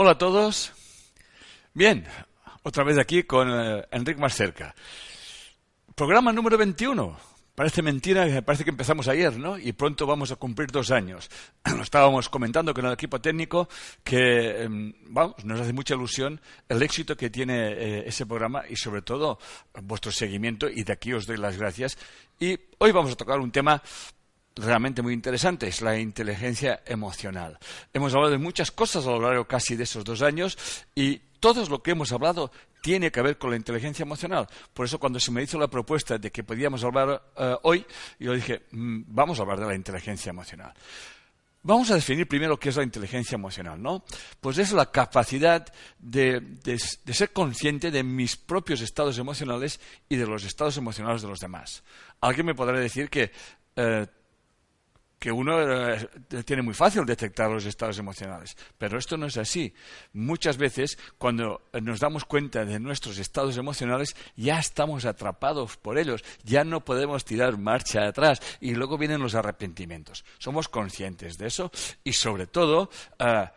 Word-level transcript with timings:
Hola 0.00 0.12
a 0.12 0.18
todos. 0.18 0.72
Bien, 1.74 2.06
otra 2.62 2.84
vez 2.84 2.98
aquí 2.98 3.24
con 3.24 3.50
eh, 3.50 3.84
Enrique 3.90 4.20
más 4.20 4.32
cerca. 4.32 4.72
Programa 5.96 6.32
número 6.32 6.56
21. 6.56 7.18
Parece 7.56 7.82
mentira, 7.82 8.40
parece 8.42 8.62
que 8.62 8.70
empezamos 8.70 9.08
ayer, 9.08 9.36
¿no? 9.36 9.58
Y 9.58 9.72
pronto 9.72 10.06
vamos 10.06 10.30
a 10.30 10.36
cumplir 10.36 10.70
dos 10.70 10.92
años. 10.92 11.28
estábamos 11.82 12.28
comentando 12.28 12.72
con 12.72 12.86
el 12.86 12.92
equipo 12.92 13.20
técnico 13.20 13.68
que, 14.04 14.62
em, 14.62 14.94
vamos, 15.08 15.44
nos 15.44 15.60
hace 15.62 15.72
mucha 15.72 15.96
ilusión 15.96 16.40
el 16.68 16.80
éxito 16.80 17.16
que 17.16 17.28
tiene 17.28 17.72
eh, 17.72 18.04
ese 18.06 18.24
programa 18.24 18.62
y 18.68 18.76
sobre 18.76 19.02
todo 19.02 19.40
vuestro 19.82 20.12
seguimiento 20.12 20.68
y 20.68 20.84
de 20.84 20.92
aquí 20.92 21.12
os 21.12 21.26
doy 21.26 21.38
las 21.38 21.56
gracias. 21.56 21.98
Y 22.38 22.56
hoy 22.78 22.92
vamos 22.92 23.10
a 23.10 23.16
tocar 23.16 23.40
un 23.40 23.50
tema 23.50 23.82
realmente 24.58 25.02
muy 25.02 25.14
interesante, 25.14 25.68
es 25.68 25.80
la 25.80 25.98
inteligencia 25.98 26.82
emocional. 26.86 27.58
Hemos 27.92 28.14
hablado 28.14 28.32
de 28.32 28.38
muchas 28.38 28.70
cosas 28.70 29.06
a 29.06 29.10
lo 29.10 29.20
largo 29.20 29.46
casi 29.46 29.76
de 29.76 29.84
esos 29.84 30.04
dos 30.04 30.22
años 30.22 30.58
y 30.94 31.18
todo 31.40 31.64
lo 31.66 31.82
que 31.82 31.92
hemos 31.92 32.12
hablado 32.12 32.50
tiene 32.82 33.10
que 33.10 33.22
ver 33.22 33.38
con 33.38 33.50
la 33.50 33.56
inteligencia 33.56 34.02
emocional. 34.02 34.46
Por 34.72 34.86
eso 34.86 34.98
cuando 34.98 35.20
se 35.20 35.30
me 35.30 35.42
hizo 35.42 35.58
la 35.58 35.68
propuesta 35.68 36.18
de 36.18 36.30
que 36.30 36.44
podíamos 36.44 36.84
hablar 36.84 37.22
eh, 37.36 37.56
hoy, 37.62 37.84
yo 38.18 38.32
dije, 38.34 38.66
mm, 38.70 39.02
vamos 39.06 39.38
a 39.38 39.42
hablar 39.42 39.60
de 39.60 39.66
la 39.66 39.74
inteligencia 39.74 40.30
emocional. 40.30 40.72
Vamos 41.62 41.90
a 41.90 41.96
definir 41.96 42.28
primero 42.28 42.58
qué 42.58 42.68
es 42.68 42.76
la 42.76 42.84
inteligencia 42.84 43.34
emocional, 43.34 43.82
¿no? 43.82 44.04
Pues 44.40 44.58
es 44.58 44.72
la 44.72 44.90
capacidad 44.90 45.66
de, 45.98 46.40
ser 47.06 47.32
consciente 47.32 47.90
de 47.90 48.04
mis 48.04 48.36
propios 48.36 48.80
estados 48.80 49.18
emocionales 49.18 49.80
y 50.08 50.16
de 50.16 50.26
los 50.26 50.44
estados 50.44 50.76
emocionales 50.76 51.20
de 51.20 51.28
los 51.28 51.40
demás. 51.40 51.82
Alguien 52.20 52.46
me 52.46 52.54
podrá 52.54 52.78
decir 52.78 53.10
que 53.10 53.32
eh, 53.74 54.06
que 55.18 55.32
uno 55.32 55.60
eh, 55.60 56.08
tiene 56.44 56.62
muy 56.62 56.74
fácil 56.74 57.04
detectar 57.04 57.50
los 57.50 57.64
estados 57.64 57.98
emocionales. 57.98 58.56
Pero 58.78 58.98
esto 58.98 59.16
no 59.16 59.26
es 59.26 59.36
así. 59.36 59.74
Muchas 60.12 60.56
veces, 60.56 60.98
cuando 61.18 61.68
nos 61.82 62.00
damos 62.00 62.24
cuenta 62.24 62.64
de 62.64 62.78
nuestros 62.78 63.18
estados 63.18 63.56
emocionales, 63.56 64.14
ya 64.36 64.58
estamos 64.58 65.04
atrapados 65.04 65.76
por 65.76 65.98
ellos, 65.98 66.24
ya 66.44 66.64
no 66.64 66.84
podemos 66.84 67.24
tirar 67.24 67.58
marcha 67.58 68.06
atrás 68.06 68.40
y 68.60 68.74
luego 68.74 68.98
vienen 68.98 69.20
los 69.20 69.34
arrepentimientos. 69.34 70.24
Somos 70.38 70.68
conscientes 70.68 71.36
de 71.36 71.48
eso 71.48 71.70
y, 72.04 72.12
sobre 72.12 72.46
todo, 72.46 72.90
eh, 73.18 73.48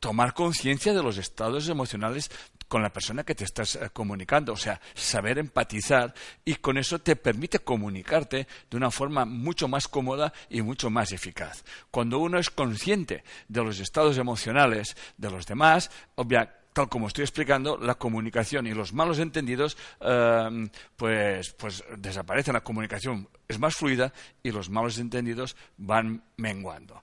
tomar 0.00 0.34
conciencia 0.34 0.92
de 0.92 1.02
los 1.02 1.18
estados 1.18 1.68
emocionales 1.68 2.30
con 2.68 2.82
la 2.82 2.92
persona 2.92 3.24
que 3.24 3.34
te 3.34 3.44
estás 3.44 3.76
eh, 3.76 3.90
comunicando, 3.92 4.52
o 4.52 4.56
sea, 4.56 4.80
saber 4.94 5.38
empatizar 5.38 6.14
y 6.44 6.56
con 6.56 6.78
eso 6.78 6.98
te 7.00 7.16
permite 7.16 7.60
comunicarte 7.60 8.46
de 8.70 8.76
una 8.76 8.90
forma 8.90 9.24
mucho 9.24 9.66
más 9.68 9.88
cómoda 9.88 10.32
y 10.48 10.62
mucho 10.62 10.90
más 10.90 11.12
eficaz. 11.12 11.64
Cuando 11.90 12.18
uno 12.18 12.38
es 12.38 12.50
consciente 12.50 13.24
de 13.48 13.64
los 13.64 13.80
estados 13.80 14.18
emocionales 14.18 14.96
de 15.16 15.30
los 15.30 15.46
demás, 15.46 15.90
obvia, 16.14 16.54
tal 16.72 16.88
como 16.88 17.08
estoy 17.08 17.24
explicando, 17.24 17.78
la 17.78 17.96
comunicación 17.96 18.66
y 18.66 18.74
los 18.74 18.92
malos 18.92 19.18
entendidos 19.18 19.76
eh, 20.00 20.68
pues, 20.96 21.52
pues 21.54 21.82
desaparecen. 21.96 22.54
La 22.54 22.62
comunicación 22.62 23.28
es 23.48 23.58
más 23.58 23.74
fluida 23.74 24.12
y 24.42 24.52
los 24.52 24.70
malos 24.70 24.98
entendidos 24.98 25.56
van 25.76 26.22
menguando. 26.36 27.02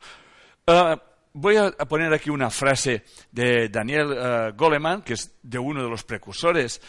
Eh, 0.68 0.96
voy 1.36 1.58
a 1.58 1.72
poner 1.72 2.14
aquí 2.14 2.30
una 2.30 2.50
frase 2.50 3.04
de 3.30 3.68
Daniel 3.68 4.08
uh, 4.08 4.56
Goleman, 4.56 5.02
que 5.02 5.14
es 5.14 5.36
de 5.44 5.60
uno 5.60 5.84
de 5.84 5.90
los 5.90 6.04
precursores 6.04 6.82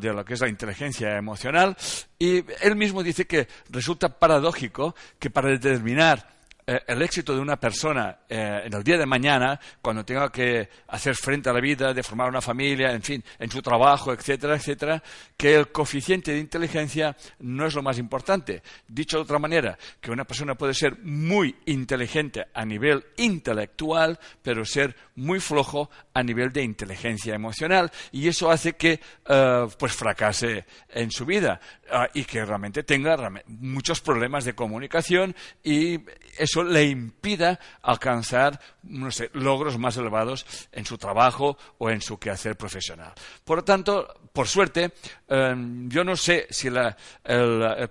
de 0.00 0.12
lo 0.12 0.24
que 0.24 0.34
es 0.34 0.40
la 0.40 0.48
inteligencia 0.48 1.16
emocional, 1.16 1.76
y 2.18 2.42
él 2.62 2.74
mismo 2.74 3.02
dice 3.02 3.26
que 3.26 3.46
resulta 3.68 4.18
paradójico 4.18 4.94
que 5.18 5.30
para 5.30 5.50
determinar 5.50 6.41
eh, 6.64 6.80
el 6.86 7.02
éxito 7.02 7.34
de 7.34 7.40
una 7.40 7.56
persona 7.56 8.18
eh, 8.28 8.62
en 8.64 8.72
el 8.72 8.84
día 8.84 8.96
de 8.96 9.06
mañana, 9.06 9.58
cuando 9.80 10.04
tenga 10.04 10.30
que 10.30 10.68
hacer 10.88 11.16
frente 11.16 11.50
a 11.50 11.52
la 11.52 11.60
vida, 11.60 11.92
de 11.92 12.02
formar 12.02 12.28
una 12.28 12.40
familia, 12.40 12.92
en 12.92 13.02
fin, 13.02 13.24
en 13.38 13.50
su 13.50 13.60
trabajo, 13.60 14.12
etcétera, 14.12 14.54
etcétera, 14.54 15.02
que 15.36 15.54
el 15.54 15.72
coeficiente 15.72 16.32
de 16.32 16.38
inteligencia 16.38 17.16
no 17.40 17.66
es 17.66 17.74
lo 17.74 17.82
más 17.82 17.98
importante. 17.98 18.62
Dicho 18.86 19.16
de 19.16 19.24
otra 19.24 19.38
manera, 19.38 19.76
que 20.00 20.12
una 20.12 20.24
persona 20.24 20.54
puede 20.54 20.74
ser 20.74 20.98
muy 21.00 21.56
inteligente 21.66 22.46
a 22.54 22.64
nivel 22.64 23.04
intelectual, 23.16 24.18
pero 24.42 24.64
ser 24.64 24.94
muy 25.16 25.40
flojo 25.40 25.90
a 26.14 26.22
nivel 26.22 26.52
de 26.52 26.62
inteligencia 26.62 27.34
emocional, 27.34 27.90
y 28.12 28.28
eso 28.28 28.50
hace 28.50 28.74
que 28.74 29.00
eh, 29.28 29.66
pues 29.78 29.92
fracase 29.92 30.64
en 30.88 31.10
su 31.10 31.26
vida 31.26 31.60
ah, 31.90 32.08
y 32.14 32.24
que 32.24 32.44
realmente 32.44 32.82
tenga 32.84 33.16
muchos 33.46 34.00
problemas 34.00 34.44
de 34.44 34.54
comunicación 34.54 35.34
y 35.62 35.98
eso 36.52 36.62
le 36.62 36.84
impida 36.84 37.58
alcanzar 37.80 38.60
logros 39.32 39.78
más 39.78 39.96
elevados 39.96 40.44
en 40.70 40.84
su 40.84 40.98
trabajo 40.98 41.56
o 41.78 41.88
en 41.88 42.02
su 42.02 42.18
quehacer 42.18 42.56
profesional. 42.56 43.14
Por 43.42 43.58
lo 43.58 43.64
tanto, 43.64 44.06
por 44.34 44.46
suerte, 44.46 44.92
em, 45.28 45.88
yo 45.88 46.04
no 46.04 46.14
sé 46.14 46.46
si 46.50 46.68
el, 46.68 46.94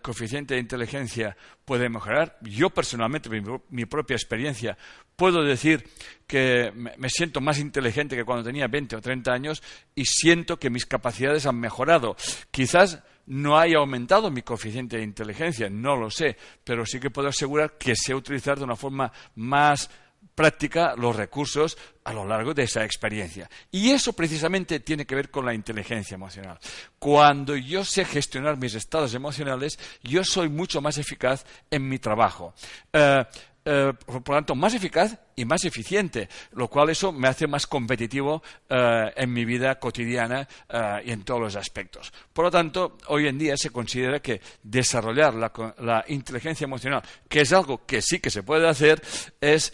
coeficiente 0.04 0.54
de 0.54 0.60
inteligencia 0.60 1.36
puede 1.66 1.90
mejorar. 1.90 2.38
Yo 2.42 2.70
personalmente, 2.70 3.30
mi, 3.30 3.42
mi 3.70 3.86
propia 3.86 4.16
experiencia, 4.16 4.78
puedo 5.16 5.44
decir 5.44 5.90
que 6.28 6.72
me 6.76 7.10
siento 7.10 7.42
más 7.42 7.58
inteligente 7.58 8.16
que 8.16 8.26
cuando 8.26 8.44
tenía 8.44 8.68
20 8.68 8.96
o 8.96 9.02
30 9.02 9.32
años 9.32 9.64
y 9.96 10.06
siento 10.06 10.60
que 10.60 10.70
mis 10.70 10.86
capacidades 10.86 11.48
han 11.48 11.60
mejorado. 11.60 12.16
Quizás 12.52 13.02
no 13.28 13.58
haya 13.58 13.78
aumentado 13.78 14.32
mi 14.32 14.42
coeficiente 14.42 14.98
de 14.98 15.04
inteligencia, 15.04 15.70
no 15.70 15.96
lo 15.96 16.10
sé, 16.10 16.38
pero 16.64 16.86
sí 16.86 17.00
que 17.00 17.10
puedo 17.10 17.30
asegurar 17.30 17.78
que 17.78 17.96
sé 17.96 18.14
utilizar 18.14 18.58
de 18.58 18.66
una 18.66 18.76
forma 18.76 19.12
más 19.36 19.90
práctica 20.36 20.96
los 20.96 21.16
recursos 21.16 21.78
a 22.04 22.14
lo 22.14 22.26
largo 22.26 22.54
de 22.54 22.64
esa 22.64 22.84
experiencia. 22.84 23.50
Y 23.72 23.92
eso 23.92 24.14
precisamente 24.14 24.80
tiene 24.80 25.06
que 25.06 25.16
ver 25.16 25.30
con 25.30 25.46
la 25.46 25.54
inteligencia 25.54 26.16
emocional. 26.16 26.58
Cuando 27.00 27.56
yo 27.56 27.84
sé 27.84 28.06
gestionar 28.06 28.58
mis 28.58 28.76
estados 28.76 29.14
emocionales, 29.14 29.78
yo 30.04 30.24
soy 30.24 30.50
mucho 30.50 30.82
más 30.82 30.98
eficaz 30.98 31.46
en 31.70 31.88
mi 31.88 32.00
trabajo. 32.00 32.54
Eh, 32.94 33.26
eh, 33.64 33.94
por 34.06 34.16
lo 34.16 34.36
tanto, 34.36 34.56
más 34.56 34.74
eficaz 34.74 35.16
y 35.36 35.46
más 35.46 35.64
eficiente, 35.66 36.28
lo 36.54 36.68
cual 36.68 36.90
eso 36.90 37.12
me 37.12 37.28
hace 37.28 37.46
más 37.46 37.68
competitivo 37.68 38.42
eh, 38.68 39.12
en 39.16 39.32
mi 39.32 39.46
vida 39.46 39.80
cotidiana 39.80 40.48
eh, 40.68 41.04
y 41.06 41.12
en 41.12 41.24
todos 41.24 41.42
los 41.42 41.56
aspectos. 41.56 42.12
Por 42.34 42.46
lo 42.46 42.52
tanto, 42.52 42.98
hoy 43.08 43.28
en 43.28 43.38
día 43.38 43.56
se 43.56 43.70
considera 43.70 44.20
que 44.20 44.42
desarrollar 44.64 45.36
la 45.36 46.04
inteligencia 46.08 46.66
emocional, 46.66 47.04
que 47.30 47.42
es 47.42 47.54
algo 47.54 47.86
que 47.86 48.02
sí 48.02 48.20
que 48.20 48.32
se 48.32 48.44
puede 48.44 48.68
hacer, 48.68 49.02
es 49.40 49.74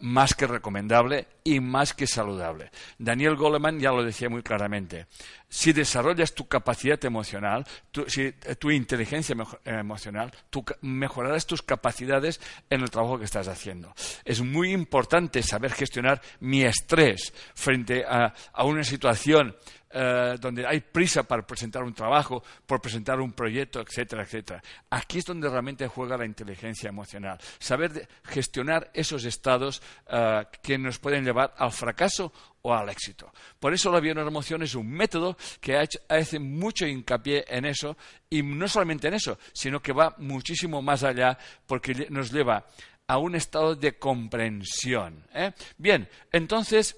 más 0.00 0.34
que 0.34 0.46
recomendable 0.46 1.26
y 1.44 1.60
más 1.60 1.94
que 1.94 2.06
saludable. 2.06 2.70
Daniel 2.98 3.36
Goleman 3.36 3.80
ya 3.80 3.90
lo 3.90 4.04
decía 4.04 4.28
muy 4.28 4.42
claramente. 4.42 5.06
Si 5.48 5.72
desarrollas 5.72 6.34
tu 6.34 6.48
capacidad 6.48 7.02
emocional, 7.04 7.66
tu, 7.90 8.08
si, 8.08 8.32
tu 8.58 8.70
inteligencia 8.70 9.36
emocional, 9.64 10.32
mejorarás 10.80 11.46
tus 11.46 11.62
capacidades 11.62 12.40
en 12.70 12.80
el 12.80 12.90
trabajo 12.90 13.18
que 13.18 13.26
estás 13.26 13.48
haciendo. 13.48 13.94
Es 14.24 14.40
muy 14.40 14.72
importante 14.72 15.42
saber 15.42 15.72
gestionar 15.72 16.22
mi 16.40 16.62
estrés 16.62 17.34
frente 17.54 18.04
a 18.06 18.32
una 18.64 18.84
situación 18.84 19.54
eh, 19.94 20.38
donde 20.40 20.66
hay 20.66 20.80
prisa 20.80 21.22
para 21.22 21.46
presentar 21.46 21.82
un 21.82 21.92
trabajo, 21.92 22.42
por 22.64 22.80
presentar 22.80 23.20
un 23.20 23.32
proyecto, 23.32 23.78
etcétera, 23.78 24.22
etcétera. 24.22 24.62
Aquí 24.88 25.18
es 25.18 25.24
donde 25.26 25.50
realmente 25.50 25.86
juega 25.86 26.16
la 26.16 26.24
inteligencia 26.24 26.88
emocional. 26.88 27.38
Saber 27.58 28.08
gestionar 28.24 28.90
esos 28.94 29.26
estados 29.26 29.82
eh, 30.08 30.46
que 30.62 30.78
nos 30.78 30.98
pueden 30.98 31.24
llevar 31.24 31.31
al 31.38 31.72
fracaso 31.72 32.32
o 32.62 32.74
al 32.74 32.88
éxito. 32.88 33.32
Por 33.58 33.74
eso 33.74 33.90
la 33.90 34.00
bioemoción 34.00 34.62
es 34.62 34.74
un 34.74 34.88
método 34.90 35.36
que 35.60 35.76
hace 36.08 36.38
mucho 36.38 36.86
hincapié 36.86 37.44
en 37.48 37.66
eso 37.66 37.96
y 38.30 38.42
no 38.42 38.68
solamente 38.68 39.08
en 39.08 39.14
eso, 39.14 39.38
sino 39.52 39.80
que 39.80 39.92
va 39.92 40.14
muchísimo 40.18 40.80
más 40.80 41.02
allá 41.02 41.36
porque 41.66 42.06
nos 42.10 42.30
lleva 42.32 42.66
a 43.06 43.18
un 43.18 43.34
estado 43.34 43.74
de 43.74 43.98
comprensión. 43.98 45.26
¿eh? 45.34 45.52
Bien, 45.76 46.08
entonces 46.30 46.96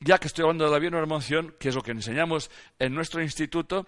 ya 0.00 0.18
que 0.18 0.26
estoy 0.26 0.42
hablando 0.42 0.66
de 0.66 0.70
la 0.70 0.78
bioemoción, 0.78 1.54
que 1.58 1.68
es 1.68 1.74
lo 1.74 1.82
que 1.82 1.92
enseñamos 1.92 2.50
en 2.78 2.94
nuestro 2.94 3.22
instituto, 3.22 3.86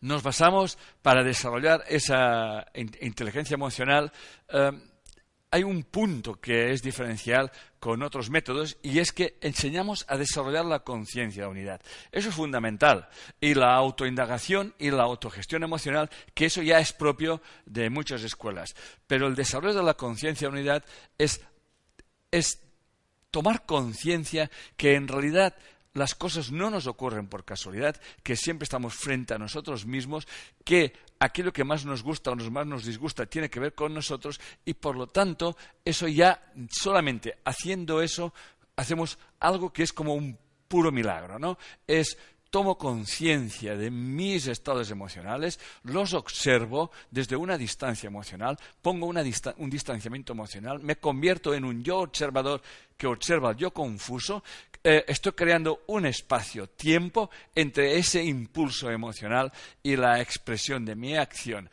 nos 0.00 0.22
basamos 0.22 0.78
para 1.02 1.22
desarrollar 1.22 1.84
esa 1.88 2.66
inteligencia 2.74 3.54
emocional. 3.54 4.12
Eh, 4.48 4.72
hay 5.54 5.62
un 5.62 5.84
punto 5.84 6.40
que 6.40 6.72
es 6.72 6.82
diferencial 6.82 7.52
con 7.78 8.02
otros 8.02 8.28
métodos 8.28 8.76
y 8.82 8.98
es 8.98 9.12
que 9.12 9.38
enseñamos 9.40 10.04
a 10.08 10.16
desarrollar 10.16 10.64
la 10.64 10.80
conciencia 10.80 11.44
de 11.44 11.48
unidad. 11.48 11.80
Eso 12.10 12.30
es 12.30 12.34
fundamental. 12.34 13.08
Y 13.40 13.54
la 13.54 13.76
autoindagación 13.76 14.74
y 14.80 14.90
la 14.90 15.04
autogestión 15.04 15.62
emocional, 15.62 16.10
que 16.34 16.46
eso 16.46 16.60
ya 16.60 16.80
es 16.80 16.92
propio 16.92 17.40
de 17.66 17.88
muchas 17.88 18.24
escuelas. 18.24 18.74
Pero 19.06 19.28
el 19.28 19.36
desarrollo 19.36 19.74
de 19.74 19.84
la 19.84 19.94
conciencia 19.94 20.48
de 20.48 20.54
unidad 20.54 20.84
es, 21.18 21.40
es 22.32 22.60
tomar 23.30 23.64
conciencia 23.64 24.50
que 24.76 24.96
en 24.96 25.06
realidad 25.06 25.54
las 25.94 26.14
cosas 26.14 26.50
no 26.50 26.70
nos 26.70 26.86
ocurren 26.86 27.28
por 27.28 27.44
casualidad, 27.44 28.00
que 28.22 28.36
siempre 28.36 28.64
estamos 28.64 28.94
frente 28.94 29.32
a 29.32 29.38
nosotros 29.38 29.86
mismos, 29.86 30.26
que 30.64 30.92
aquello 31.20 31.52
que 31.52 31.64
más 31.64 31.84
nos 31.84 32.02
gusta 32.02 32.32
o 32.32 32.36
más 32.36 32.66
nos 32.66 32.84
disgusta 32.84 33.26
tiene 33.26 33.48
que 33.48 33.60
ver 33.60 33.74
con 33.74 33.94
nosotros 33.94 34.40
y 34.64 34.74
por 34.74 34.96
lo 34.96 35.06
tanto 35.06 35.56
eso 35.84 36.08
ya 36.08 36.52
solamente 36.68 37.38
haciendo 37.44 38.02
eso 38.02 38.34
hacemos 38.76 39.18
algo 39.40 39.72
que 39.72 39.84
es 39.84 39.92
como 39.92 40.14
un 40.14 40.36
puro 40.66 40.90
milagro, 40.90 41.38
¿no? 41.38 41.56
Es 41.86 42.18
tomo 42.54 42.78
conciencia 42.78 43.76
de 43.76 43.90
mis 43.90 44.46
estados 44.46 44.88
emocionales, 44.92 45.58
los 45.82 46.14
observo 46.14 46.92
desde 47.10 47.34
una 47.34 47.58
distancia 47.58 48.06
emocional, 48.06 48.56
pongo 48.80 49.06
un 49.08 49.70
distanciamiento 49.70 50.34
emocional, 50.34 50.78
me 50.78 50.94
convierto 50.94 51.52
en 51.52 51.64
un 51.64 51.82
yo 51.82 51.98
observador 51.98 52.62
que 52.96 53.08
observa 53.08 53.48
al 53.48 53.56
yo 53.56 53.72
confuso, 53.72 54.44
eh, 54.84 55.04
estoy 55.08 55.32
creando 55.32 55.82
un 55.88 56.06
espacio-tiempo 56.06 57.28
entre 57.56 57.98
ese 57.98 58.22
impulso 58.22 58.88
emocional 58.88 59.52
y 59.82 59.96
la 59.96 60.20
expresión 60.20 60.84
de 60.84 60.94
mi 60.94 61.16
acción. 61.16 61.68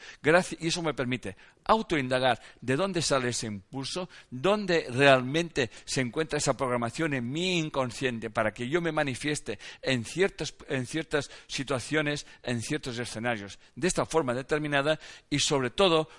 y 0.60 0.68
eso 0.68 0.82
me 0.82 0.96
permite 0.96 1.36
autoindagar. 1.72 2.42
De 2.60 2.76
dónde 2.76 3.02
sale 3.02 3.30
ese 3.30 3.48
impulso, 3.48 4.10
dónde 4.30 4.88
realmente 4.90 5.72
se 5.86 6.02
encuentra 6.02 6.38
esa 6.38 6.56
programación 6.56 7.14
en 7.14 7.32
mi 7.32 7.58
inconsciente 7.58 8.30
para 8.30 8.54
que 8.54 8.70
yo 8.70 8.82
me 8.82 8.92
manifieste 8.92 9.60
en 9.82 10.06
ciertas, 10.06 10.54
en 10.68 10.86
ciertas 10.86 11.32
situaciones, 11.48 12.26
en 12.44 12.62
ciertos 12.62 13.00
escenarios, 13.00 13.60
de 13.76 13.88
esta 13.88 14.06
forma 14.06 14.34
determinada 14.34 15.00
y 15.30 15.40
sobre 15.40 15.70
todo 15.70 16.10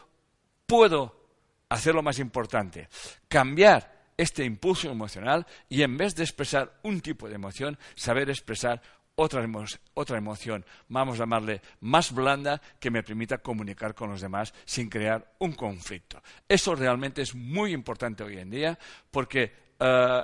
puedo 0.67 1.23
hacer 1.69 1.95
lo 1.95 2.03
más 2.03 2.19
importante, 2.19 2.89
cambiar 3.29 4.03
este 4.17 4.45
impulso 4.45 4.91
emocional 4.91 5.47
y 5.69 5.83
en 5.83 5.97
vez 5.97 6.15
de 6.15 6.23
expresar 6.23 6.79
un 6.83 7.01
tipo 7.01 7.29
de 7.29 7.35
emoción, 7.35 7.79
saber 7.95 8.29
expresar 8.31 8.83
otra, 9.14 9.47
otra 9.94 10.19
emoción, 10.19 10.64
vamos 10.88 11.17
a 11.17 11.23
llamarle 11.23 11.61
más 11.81 12.12
blanda, 12.12 12.61
que 12.81 12.91
me 12.91 13.03
permita 13.03 13.38
comunicar 13.38 13.94
con 13.94 14.11
los 14.11 14.20
demás 14.20 14.55
sin 14.64 14.88
crear 14.88 15.35
un 15.38 15.53
conflicto. 15.53 16.23
Eso 16.49 16.75
realmente 16.75 17.23
es 17.23 17.35
muy 17.35 17.73
importante 17.73 18.25
hoy 18.25 18.38
en 18.38 18.50
día 18.50 18.79
porque 19.11 19.53
eh, 19.79 20.23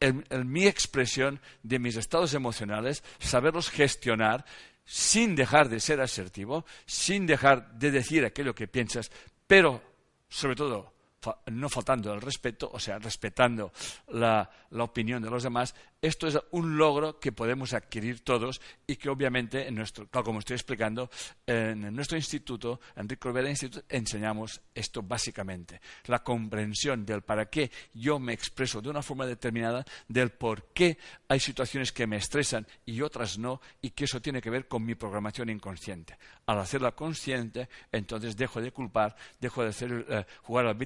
en, 0.00 0.24
mi 0.44 0.66
expresión 0.66 1.40
de 1.62 1.78
mis 1.78 1.96
estados 1.96 2.34
emocionales, 2.34 3.02
saberlos 3.18 3.70
gestionar 3.70 4.44
sin 4.84 5.34
dejar 5.34 5.68
de 5.68 5.80
ser 5.80 6.00
asertivo, 6.00 6.64
sin 6.86 7.26
dejar 7.26 7.72
de 7.72 7.90
decir 7.90 8.24
aquello 8.24 8.54
que 8.54 8.68
piensas, 8.68 9.10
pero 9.46 9.82
sobre 10.28 10.56
todo 10.56 10.97
no 11.46 11.68
faltando 11.68 12.12
el 12.14 12.20
respeto, 12.20 12.70
o 12.72 12.78
sea, 12.78 12.98
respetando 12.98 13.72
la, 14.08 14.48
opinión 14.70 15.22
de 15.22 15.30
los 15.30 15.42
demás, 15.42 15.74
esto 16.00 16.28
es 16.28 16.38
un 16.52 16.76
logro 16.76 17.18
que 17.18 17.32
podemos 17.32 17.72
adquirir 17.72 18.22
todos 18.22 18.60
y 18.86 18.96
que 18.96 19.08
obviamente, 19.08 19.66
en 19.66 19.74
nuestro, 19.74 20.08
como 20.08 20.38
estoy 20.38 20.54
explicando, 20.54 21.10
en 21.46 21.94
nuestro 21.94 22.16
instituto, 22.16 22.80
Enrique 22.94 23.26
Olvera 23.28 23.50
Instituto, 23.50 23.84
enseñamos 23.88 24.60
esto 24.74 25.02
básicamente. 25.02 25.80
La 26.06 26.22
comprensión 26.22 27.04
del 27.04 27.22
para 27.22 27.46
qué 27.46 27.70
yo 27.94 28.20
me 28.20 28.32
expreso 28.32 28.80
de 28.80 28.90
una 28.90 29.02
forma 29.02 29.26
determinada, 29.26 29.84
del 30.06 30.30
por 30.30 30.66
qué 30.72 30.98
hay 31.26 31.40
situaciones 31.40 31.90
que 31.90 32.06
me 32.06 32.16
estresan 32.16 32.66
y 32.86 33.00
otras 33.00 33.38
no, 33.38 33.60
y 33.82 33.90
que 33.90 34.04
eso 34.04 34.22
tiene 34.22 34.40
que 34.40 34.50
ver 34.50 34.68
con 34.68 34.84
mi 34.84 34.94
programación 34.94 35.50
inconsciente. 35.50 36.16
Al 36.46 36.60
hacerla 36.60 36.92
consciente, 36.92 37.68
entonces 37.90 38.36
dejo 38.36 38.60
de 38.60 38.70
culpar, 38.70 39.16
dejo 39.40 39.62
de 39.64 39.68
hacer, 39.70 40.06
eh, 40.08 40.24
jugar 40.42 40.66
al 40.66 40.76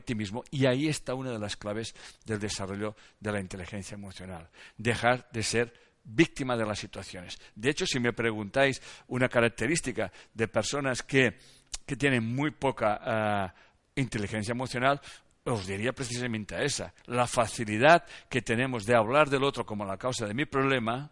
y 0.51 0.67
ahí 0.67 0.89
está 0.89 1.15
una 1.15 1.31
de 1.31 1.39
las 1.39 1.57
claves 1.57 1.95
del 2.25 2.39
desarrollo 2.39 2.95
de 3.19 3.33
la 3.33 3.41
inteligencia 3.41 3.95
emocional 3.95 4.49
dejar 4.77 5.29
de 5.33 5.43
ser 5.43 5.73
víctima 6.05 6.57
de 6.57 6.67
las 6.67 6.79
situaciones. 6.79 7.39
De 7.55 7.71
hecho, 7.71 7.87
si 7.87 8.01
me 8.01 8.13
preguntáis 8.13 8.83
una 9.09 9.29
característica 9.29 10.13
de 10.35 10.49
personas 10.49 11.03
que, 11.03 11.39
tienen 11.99 12.25
muy 12.25 12.53
poca 12.53 13.01
ah, 13.03 13.55
inteligencia 13.97 14.53
emocional, 14.53 15.01
os 15.45 15.67
diría 15.67 15.93
precisamente 15.93 16.65
esa. 16.65 16.95
La 17.07 17.27
facilidad 17.27 18.05
que 18.29 18.41
tenemos 18.41 18.87
de 18.87 18.97
hablar 18.97 19.29
del 19.29 19.45
otro 19.45 19.67
como 19.67 19.85
la 19.85 19.99
causa 19.99 20.27
de 20.27 20.35
mi 20.35 20.47
problema, 20.47 21.11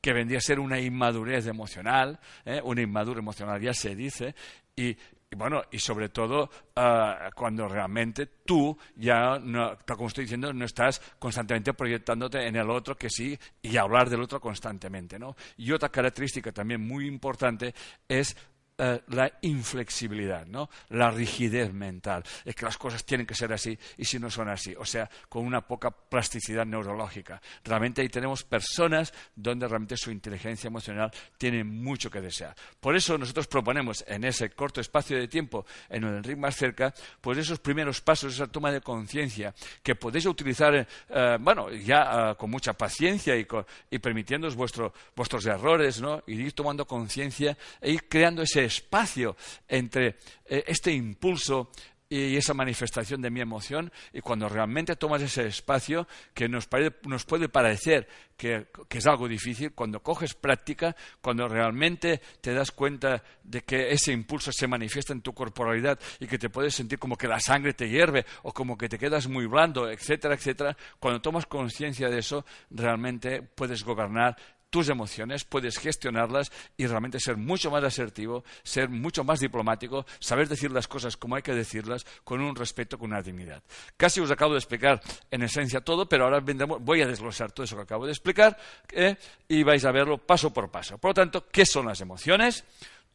que 0.00 0.12
vendría 0.12 0.38
a 0.38 0.42
ser 0.42 0.58
una 0.58 0.80
inmadurez 0.80 1.46
emocional, 1.46 2.18
¿eh? 2.44 2.60
una 2.64 2.82
inmadurez 2.82 3.20
emocional 3.20 3.60
ya 3.60 3.72
se 3.72 3.94
dice, 3.94 4.34
y 4.76 4.96
y 5.32 5.36
bueno, 5.36 5.62
y 5.70 5.78
sobre 5.78 6.08
todo 6.08 6.50
ah, 6.74 7.30
cuando 7.36 7.68
realmente 7.68 8.26
tú 8.44 8.76
ya, 8.96 9.38
no, 9.38 9.78
como 9.86 10.08
estoy 10.08 10.24
diciendo, 10.24 10.52
no 10.52 10.64
estás 10.64 11.00
constantemente 11.20 11.72
proyectándote 11.72 12.44
en 12.48 12.56
el 12.56 12.68
otro 12.68 12.96
que 12.96 13.08
sí 13.08 13.38
y 13.62 13.76
hablar 13.76 14.10
del 14.10 14.22
otro 14.22 14.40
constantemente. 14.40 15.20
¿no? 15.20 15.36
Y 15.56 15.70
otra 15.70 15.88
característica 15.88 16.50
también 16.50 16.84
muy 16.84 17.06
importante 17.06 17.72
es 18.08 18.36
eh, 18.82 19.02
la 19.08 19.30
inflexibilidad, 19.42 20.46
¿no? 20.46 20.70
la 20.88 21.10
rigidez 21.10 21.70
mental, 21.70 22.24
es 22.46 22.54
que 22.54 22.64
las 22.64 22.78
cosas 22.78 23.04
tienen 23.04 23.26
que 23.26 23.34
ser 23.34 23.52
así 23.52 23.78
y 23.98 24.06
si 24.06 24.18
no 24.18 24.30
son 24.30 24.48
así, 24.48 24.74
o 24.78 24.86
sea, 24.86 25.10
con 25.28 25.44
una 25.44 25.60
poca 25.60 25.90
plasticidad 25.90 26.64
neurológica. 26.64 27.42
Realmente 27.62 28.00
ahí 28.00 28.08
tenemos 28.08 28.42
personas 28.42 29.12
donde 29.36 29.68
realmente 29.68 29.98
su 29.98 30.10
inteligencia 30.10 30.68
emocional 30.68 31.10
tiene 31.36 31.62
mucho 31.62 32.10
que 32.10 32.22
desear. 32.22 32.56
Por 32.80 32.96
eso 32.96 33.18
nosotros 33.18 33.46
proponemos 33.48 34.02
en 34.08 34.24
ese 34.24 34.48
corto 34.48 34.80
espacio 34.80 35.18
de 35.18 35.28
tiempo, 35.28 35.66
en 35.90 36.04
el 36.04 36.24
ritmo 36.24 36.40
más 36.40 36.56
cerca, 36.56 36.94
pues 37.20 37.36
esos 37.36 37.58
primeros 37.58 38.00
pasos, 38.00 38.32
esa 38.32 38.46
toma 38.46 38.72
de 38.72 38.80
conciencia 38.80 39.54
que 39.82 39.94
podéis 39.94 40.24
utilizar, 40.24 40.74
eh, 40.74 41.36
bueno, 41.38 41.70
ya 41.70 42.30
eh, 42.30 42.34
con 42.36 42.48
mucha 42.48 42.72
paciencia 42.72 43.36
y, 43.36 43.46
y 43.90 43.98
permitiéndoos 43.98 44.56
vuestros 44.56 45.44
errores, 45.44 46.00
¿no? 46.00 46.22
Y 46.26 46.40
ir 46.40 46.54
tomando 46.54 46.86
conciencia 46.86 47.58
e 47.78 47.90
ir 47.90 48.08
creando 48.08 48.40
ese 48.40 48.69
espacio 48.70 49.36
entre 49.68 50.16
eh, 50.46 50.64
este 50.66 50.92
impulso 50.92 51.70
y 52.12 52.36
esa 52.36 52.54
manifestación 52.54 53.22
de 53.22 53.30
mi 53.30 53.40
emoción, 53.40 53.92
y 54.12 54.20
cuando 54.20 54.48
realmente 54.48 54.96
tomas 54.96 55.22
ese 55.22 55.46
espacio, 55.46 56.08
que 56.34 56.48
nos, 56.48 56.66
puede 56.66 57.48
parecer 57.48 58.08
que, 58.36 58.66
es 58.90 59.06
algo 59.06 59.28
difícil, 59.28 59.72
cuando 59.72 60.02
coges 60.02 60.34
práctica, 60.34 60.96
cuando 61.20 61.46
realmente 61.46 62.20
te 62.40 62.52
das 62.52 62.72
cuenta 62.72 63.22
de 63.44 63.60
que 63.62 63.92
ese 63.92 64.10
impulso 64.12 64.50
se 64.50 64.66
manifiesta 64.66 65.12
en 65.12 65.20
tu 65.20 65.32
corporalidad 65.32 66.00
y 66.18 66.26
que 66.26 66.38
te 66.38 66.50
puedes 66.50 66.74
sentir 66.74 66.98
como 66.98 67.16
que 67.16 67.28
la 67.28 67.38
sangre 67.38 67.74
te 67.74 67.88
hierve 67.88 68.26
o 68.42 68.52
como 68.52 68.76
que 68.76 68.88
te 68.88 68.98
quedas 68.98 69.28
muy 69.28 69.46
blando, 69.46 69.88
etcétera, 69.88 70.34
etcétera, 70.34 70.76
cuando 70.98 71.22
tomas 71.22 71.46
conciencia 71.46 72.08
de 72.08 72.18
eso, 72.18 72.44
realmente 72.70 73.40
puedes 73.40 73.84
gobernar 73.84 74.36
tus 74.70 74.88
emociones, 74.88 75.44
puedes 75.44 75.78
gestionarlas 75.78 76.50
y 76.76 76.86
realmente 76.86 77.20
ser 77.20 77.36
mucho 77.36 77.70
más 77.70 77.84
asertivo, 77.84 78.44
ser 78.62 78.88
mucho 78.88 79.24
más 79.24 79.40
diplomático, 79.40 80.06
saber 80.20 80.48
decir 80.48 80.70
las 80.70 80.88
cosas 80.88 81.16
como 81.16 81.36
hay 81.36 81.42
que 81.42 81.54
decirlas, 81.54 82.06
con 82.24 82.40
un 82.40 82.54
respeto, 82.54 82.98
con 82.98 83.10
una 83.10 83.22
dignidad. 83.22 83.62
Casi 83.96 84.20
os 84.20 84.30
acabo 84.30 84.52
de 84.52 84.58
explicar 84.58 85.00
en 85.30 85.42
esencia 85.42 85.80
todo, 85.80 86.08
pero 86.08 86.24
ahora 86.24 86.40
voy 86.40 87.02
a 87.02 87.06
desglosar 87.06 87.52
todo 87.52 87.64
eso 87.64 87.76
que 87.76 87.82
acabo 87.82 88.06
de 88.06 88.12
explicar 88.12 88.56
¿eh? 88.92 89.16
y 89.48 89.62
vais 89.62 89.84
a 89.84 89.92
verlo 89.92 90.18
paso 90.18 90.52
por 90.52 90.70
paso. 90.70 90.98
Por 90.98 91.10
lo 91.10 91.14
tanto, 91.14 91.46
¿qué 91.50 91.66
son 91.66 91.86
las 91.86 92.00
emociones? 92.00 92.64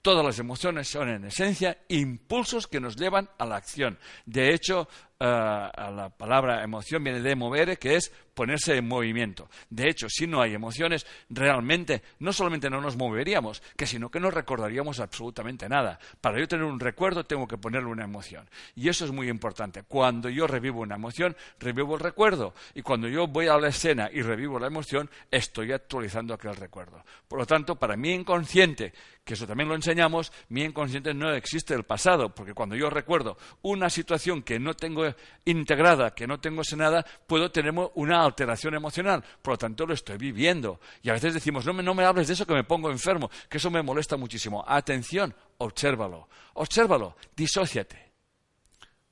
Todas 0.01 0.23
las 0.23 0.37
emociones 0.37 0.87
son 0.87 1.09
en 1.09 1.25
esencia 1.25 1.79
impulsos 1.87 2.67
que 2.67 2.79
nos 2.79 2.95
llevan 2.95 3.27
a 3.39 3.45
la 3.45 3.55
acción. 3.55 3.97
De 4.25 4.53
hecho, 4.53 4.87
eh, 5.17 5.25
la 5.25 6.11
palabra 6.15 6.63
emoción 6.63 7.03
viene 7.03 7.21
de 7.21 7.35
mover, 7.35 7.77
que 7.77 7.95
es 7.95 8.11
ponerse 8.33 8.75
en 8.75 8.87
movimiento. 8.87 9.49
De 9.69 9.89
hecho, 9.89 10.09
si 10.09 10.27
no 10.27 10.41
hay 10.41 10.53
emociones, 10.53 11.07
realmente 11.29 12.03
no 12.19 12.33
solamente 12.33 12.69
no 12.69 12.81
nos 12.81 12.97
moveríamos, 12.97 13.63
que 13.77 13.87
sino 13.87 14.11
que 14.11 14.19
no 14.19 14.29
recordaríamos 14.29 14.99
absolutamente 14.99 15.69
nada. 15.69 15.97
Para 16.19 16.39
yo 16.39 16.47
tener 16.47 16.65
un 16.65 16.79
recuerdo 16.79 17.25
tengo 17.25 17.47
que 17.47 17.57
ponerle 17.57 17.89
una 17.89 18.03
emoción. 18.03 18.49
Y 18.75 18.89
eso 18.89 19.05
es 19.05 19.11
muy 19.11 19.29
importante. 19.29 19.83
Cuando 19.83 20.27
yo 20.27 20.47
revivo 20.47 20.81
una 20.81 20.95
emoción, 20.95 21.35
revivo 21.59 21.95
el 21.95 22.01
recuerdo. 22.01 22.53
Y 22.73 22.81
cuando 22.81 23.07
yo 23.07 23.25
voy 23.27 23.47
a 23.47 23.57
la 23.57 23.69
escena 23.69 24.09
y 24.11 24.21
revivo 24.21 24.59
la 24.59 24.67
emoción, 24.67 25.09
estoy 25.31 25.71
actualizando 25.71 26.33
aquel 26.33 26.57
recuerdo. 26.57 27.03
Por 27.29 27.39
lo 27.39 27.45
tanto, 27.45 27.77
para 27.77 27.95
mi 27.95 28.11
inconsciente, 28.11 28.93
que 29.23 29.35
eso 29.35 29.47
también 29.47 29.69
lo 29.69 29.75
enseñamos, 29.75 30.33
mi 30.49 30.63
inconsciente 30.63 31.13
no 31.13 31.33
existe 31.33 31.73
el 31.73 31.83
pasado, 31.83 32.35
porque 32.35 32.53
cuando 32.53 32.75
yo 32.75 32.89
recuerdo 32.89 33.37
una 33.61 33.89
situación 33.89 34.43
que 34.43 34.59
no 34.59 34.75
tengo 34.75 35.04
integrada, 35.45 36.13
que 36.13 36.27
no 36.27 36.39
tengo 36.39 36.61
nada, 36.75 37.05
puedo 37.27 37.51
tener 37.51 37.73
una 37.95 38.23
alteración 38.23 38.75
emocional. 38.75 39.23
Por 39.41 39.53
lo 39.53 39.57
tanto, 39.57 39.85
lo 39.85 39.93
estoy 39.93 40.17
viviendo. 40.17 40.79
Y 41.01 41.09
a 41.09 41.13
veces 41.13 41.33
decimos, 41.33 41.65
no 41.65 41.73
me, 41.73 41.83
no 41.83 41.93
me 41.93 42.05
hables 42.05 42.27
de 42.27 42.33
eso 42.33 42.45
que 42.45 42.53
me 42.53 42.63
pongo 42.63 42.91
enfermo, 42.91 43.29
que 43.49 43.57
eso 43.57 43.69
me 43.69 43.81
molesta 43.81 44.17
muchísimo. 44.17 44.63
Atención, 44.67 45.35
obsérvalo, 45.57 46.29
obsérvalo, 46.53 47.15
disóciate. 47.35 48.05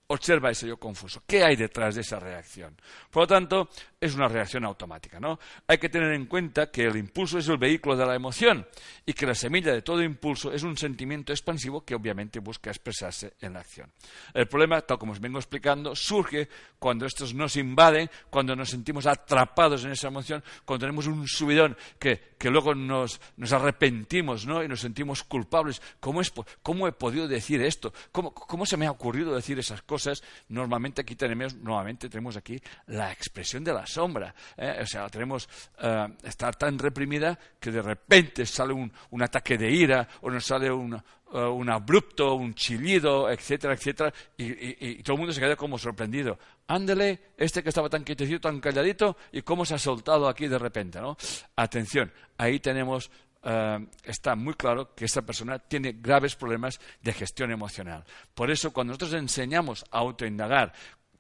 Observa 0.08 0.52
ese 0.52 0.68
yo 0.68 0.78
confuso. 0.78 1.24
¿Qué 1.26 1.44
hay 1.44 1.56
detrás 1.56 1.96
de 1.96 2.02
esa 2.02 2.20
reacción? 2.20 2.76
Por 3.10 3.24
lo 3.24 3.28
tanto, 3.28 3.70
es 4.04 4.16
una 4.16 4.28
reacción 4.28 4.66
automática, 4.66 5.18
¿no? 5.18 5.40
Hay 5.66 5.78
que 5.78 5.88
tener 5.88 6.12
en 6.12 6.26
cuenta 6.26 6.70
que 6.70 6.84
el 6.84 6.98
impulso 6.98 7.38
es 7.38 7.48
el 7.48 7.58
vehículo 7.58 7.96
de 7.96 8.06
la 8.06 8.16
emoción 8.16 8.68
y 9.06 9.14
que 9.14 9.26
la 9.26 9.34
semilla 9.34 9.72
de 9.72 9.82
todo 9.82 10.04
impulso 10.04 10.52
es 10.52 10.64
un 10.64 10.76
sentimiento 10.78 11.32
expansivo 11.32 11.86
que 11.86 11.96
obviamente 11.96 12.40
busca 12.40 12.70
expresarse 12.70 13.36
en 13.40 13.54
la 13.54 13.62
acción. 13.62 13.90
El 14.34 14.48
problema, 14.50 14.82
tal 14.82 14.98
como 14.98 15.14
os 15.14 15.22
vengo 15.22 15.40
explicando, 15.40 15.96
surge 15.96 16.50
cuando 16.80 17.06
estos 17.06 17.34
nos 17.34 17.56
invaden, 17.56 18.10
cuando 18.30 18.58
nos 18.58 18.72
sentimos 18.72 19.06
atrapados 19.06 19.86
en 19.86 19.92
esa 19.92 20.10
emoción, 20.10 20.44
cuando 20.66 20.86
tenemos 20.86 21.08
un 21.08 21.26
subidón 21.26 21.78
que, 21.98 22.34
luego 22.52 22.76
nos, 22.76 23.22
arrepentimos, 23.52 24.46
¿no? 24.46 24.62
Y 24.62 24.68
nos 24.68 24.82
sentimos 24.82 25.24
culpables. 25.24 25.82
¿Cómo, 26.02 26.88
he 26.88 26.92
podido 26.92 27.30
decir 27.30 27.62
esto? 27.62 27.94
¿Cómo, 28.12 28.34
¿Cómo 28.34 28.66
se 28.66 28.76
me 28.76 28.86
ha 28.86 28.92
ocurrido 28.92 29.34
decir 29.34 29.58
esas 29.60 29.82
cosas? 29.82 30.22
Normalmente 30.50 31.00
aquí 31.00 31.16
tenemos, 31.16 31.56
nuevamente 31.56 32.10
tenemos 32.10 32.36
aquí 32.36 32.60
la 32.88 33.14
expresión 33.14 33.64
de 33.64 33.72
las 33.72 33.93
sombra. 33.94 34.34
¿eh? 34.58 34.80
O 34.82 34.86
sea, 34.86 35.08
tenemos 35.10 35.48
eh, 35.80 36.08
estar 36.24 36.56
tan 36.56 36.78
reprimida 36.78 37.38
que 37.60 37.72
de 37.72 37.82
repente 37.82 38.46
sale 38.46 38.74
un, 38.74 38.92
ataque 39.22 39.58
de 39.58 39.72
ira 39.72 40.08
o 40.22 40.30
nos 40.30 40.46
sale 40.46 40.70
un, 40.70 41.02
un 41.32 41.70
abrupto, 41.70 42.36
un 42.36 42.54
chillido, 42.54 43.30
etcétera, 43.30 43.74
etcétera, 43.74 44.14
y, 44.38 45.02
todo 45.04 45.14
el 45.16 45.20
mundo 45.20 45.34
se 45.34 45.40
queda 45.40 45.56
como 45.56 45.78
sorprendido. 45.78 46.38
Ándele, 46.68 47.32
este 47.38 47.64
que 47.64 47.70
estaba 47.70 47.90
tan 47.90 48.04
quietecito, 48.04 48.42
tan 48.42 48.60
calladito, 48.60 49.18
y 49.32 49.42
cómo 49.42 49.66
se 49.66 49.76
ha 49.76 49.80
soltado 49.80 50.28
aquí 50.28 50.48
de 50.48 50.60
repente, 50.60 51.00
¿no? 51.00 51.18
Atención, 51.56 52.12
ahí 52.38 52.60
tenemos 52.60 53.10
eh, 53.44 53.88
está 54.04 54.36
muy 54.36 54.54
claro 54.54 54.94
que 54.96 55.06
esta 55.06 55.22
persona 55.22 55.60
tiene 55.60 55.94
graves 56.00 56.36
problemas 56.36 56.80
de 57.02 57.14
gestión 57.14 57.52
emocional. 57.52 58.04
Por 58.34 58.50
eso, 58.50 58.72
cuando 58.72 58.92
nosotros 58.92 59.14
enseñamos 59.14 59.84
a 59.92 60.00
autoindagar 60.00 60.72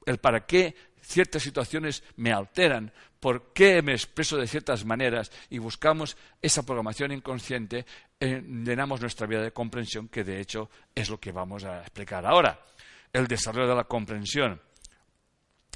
el 0.06 0.18
para 0.18 0.46
qué 0.46 0.75
ciertas 1.03 1.43
situaciones 1.43 2.03
me 2.15 2.31
alteran, 2.31 2.91
por 3.19 3.53
qué 3.53 3.81
me 3.81 3.93
expreso 3.93 4.38
de 4.38 4.48
ciertas 4.48 4.83
maneras 4.83 5.31
y 5.50 5.60
buscamos 5.60 6.17
esa 6.41 6.63
programación 6.63 7.12
inconsciente, 7.12 7.86
llenamos 8.19 9.00
nuestra 9.00 9.27
vida 9.27 9.41
de 9.41 9.53
comprensión, 9.53 10.10
que 10.10 10.24
de 10.24 10.41
hecho 10.41 10.69
es 10.93 11.10
lo 11.10 11.19
que 11.19 11.31
vamos 11.31 11.63
a 11.63 11.81
explicar 11.81 12.25
ahora. 12.25 12.60
El 13.12 13.27
desarrollo 13.27 13.69
de 13.69 13.75
la 13.75 13.83
comprensión. 13.83 14.60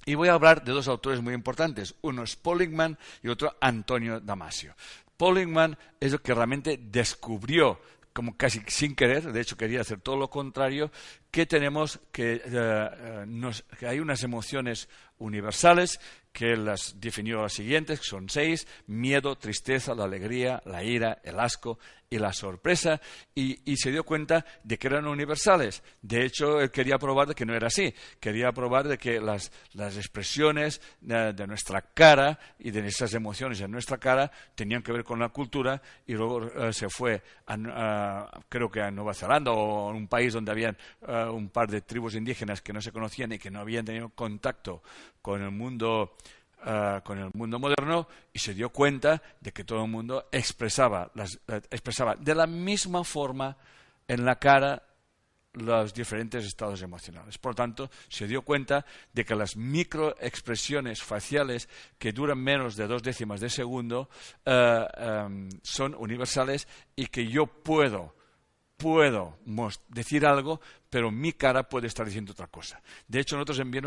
Y 0.05 0.15
voy 0.15 0.29
a 0.29 0.33
hablar 0.33 0.63
de 0.63 0.71
dos 0.71 0.87
autores 0.87 1.21
muy 1.21 1.33
importantes. 1.33 1.93
Uno 2.01 2.23
es 2.23 2.35
Pollingman 2.35 2.97
y 3.21 3.27
otro 3.27 3.55
Antonio 3.61 4.19
Damasio. 4.19 4.73
Pollingman 5.17 5.77
es 5.99 6.13
el 6.13 6.21
que 6.21 6.33
realmente 6.33 6.79
descubrió, 6.81 7.79
como 8.13 8.35
casi 8.37 8.61
sin 8.67 8.95
querer, 8.95 9.31
de 9.31 9.41
hecho 9.41 9.57
quería 9.57 9.81
hacer 9.81 9.99
todo 9.99 10.17
lo 10.17 10.29
contrario, 10.29 10.91
que 11.29 11.45
tenemos 11.45 11.99
que, 12.11 12.35
eh, 12.35 12.41
eh, 12.45 13.51
que 13.79 13.87
hay 13.87 13.99
unas 13.99 14.23
emociones 14.23 14.87
universales 15.19 15.99
que 16.37 16.55
las 16.55 16.99
definió 16.99 17.41
las 17.41 17.53
siguientes, 17.53 17.99
que 17.99 18.05
son 18.05 18.29
seis, 18.29 18.67
miedo, 18.85 19.35
tristeza, 19.37 19.95
la 19.95 20.03
alegría, 20.03 20.61
la 20.65 20.83
ira, 20.83 21.19
el 21.23 21.39
asco 21.39 21.79
y 22.09 22.19
la 22.19 22.31
sorpresa, 22.31 23.01
y, 23.35 23.75
se 23.75 23.91
dio 23.91 24.03
cuenta 24.03 24.45
de 24.63 24.77
que 24.77 24.87
eran 24.87 25.07
universales. 25.07 25.83
De 26.01 26.23
hecho, 26.23 26.61
él 26.61 26.71
quería 26.71 26.97
probar 26.97 27.27
de 27.27 27.35
que 27.35 27.45
no 27.45 27.55
era 27.55 27.67
así, 27.67 27.93
quería 28.19 28.51
probar 28.51 28.87
de 28.87 28.97
que 28.97 29.19
las, 29.19 29.51
expresiones 29.75 30.79
de, 31.01 31.47
nuestra 31.47 31.81
cara 31.81 32.39
y 32.59 32.69
de 32.69 32.87
esas 32.87 33.13
emociones 33.15 33.59
en 33.59 33.71
nuestra 33.71 33.97
cara 33.97 34.31
tenían 34.55 34.83
que 34.83 34.93
ver 34.93 35.03
con 35.03 35.19
la 35.19 35.29
cultura, 35.29 35.81
y 36.05 36.13
luego 36.13 36.45
eh, 36.45 36.71
se 36.71 36.87
fue, 36.87 37.23
a, 37.47 38.29
creo 38.47 38.69
que 38.69 38.81
a 38.81 38.91
Nueva 38.91 39.13
Zelanda 39.13 39.51
o 39.51 39.89
a 39.89 39.91
un 39.91 40.07
país 40.07 40.33
donde 40.33 40.51
habían 40.51 40.77
eh, 41.05 41.25
un 41.25 41.49
par 41.49 41.67
de 41.67 41.81
tribus 41.81 42.13
indígenas 42.15 42.61
que 42.61 42.73
no 42.73 42.79
se 42.79 42.91
conocían 42.91 43.31
y 43.33 43.39
que 43.39 43.49
no 43.49 43.59
habían 43.59 43.83
tenido 43.83 44.09
contacto 44.09 44.81
con 45.21 45.41
el 45.41 45.51
mundo 45.51 46.17
eh, 46.65 47.01
con 47.03 47.19
el 47.19 47.29
mundo 47.33 47.59
moderno 47.59 48.07
y 48.33 48.39
se 48.39 48.53
dio 48.53 48.69
cuenta 48.69 49.21
de 49.39 49.51
que 49.51 49.63
todo 49.63 49.83
el 49.83 49.91
mundo 49.91 50.27
expresaba, 50.31 51.11
eh, 51.15 51.61
expresaba 51.69 52.15
de 52.15 52.33
la 52.33 52.47
misma 52.47 53.03
forma 53.03 53.55
en 54.07 54.25
la 54.25 54.39
cara 54.39 54.81
los 55.53 55.93
diferentes 55.93 56.45
estados 56.45 56.81
emocionales. 56.81 57.37
Por 57.37 57.51
lo 57.51 57.55
tanto, 57.55 57.89
se 58.09 58.27
dio 58.27 58.41
cuenta 58.41 58.85
de 59.13 59.23
que 59.23 59.35
las 59.35 59.55
microexpresiones 59.55 61.01
faciales 61.03 61.69
que 61.97 62.11
duran 62.11 62.39
menos 62.39 62.75
de 62.75 62.87
dos 62.87 63.03
décimas 63.03 63.39
de 63.39 63.49
segundo 63.49 64.09
em, 64.45 65.49
son 65.61 65.95
universales 65.95 66.67
y 66.95 67.07
que 67.07 67.27
yo 67.27 67.45
puedo 67.45 68.15
puedo 68.77 69.39
decir 69.89 70.25
algo, 70.25 70.61
pero 70.89 71.11
mi 71.11 71.33
cara 71.33 71.67
puede 71.67 71.87
estar 71.87 72.05
diciendo 72.05 72.31
otra 72.31 72.47
cosa. 72.47 72.81
De 73.07 73.19
hecho, 73.19 73.35
nosotros 73.35 73.59
en 73.59 73.71
Bien 73.71 73.85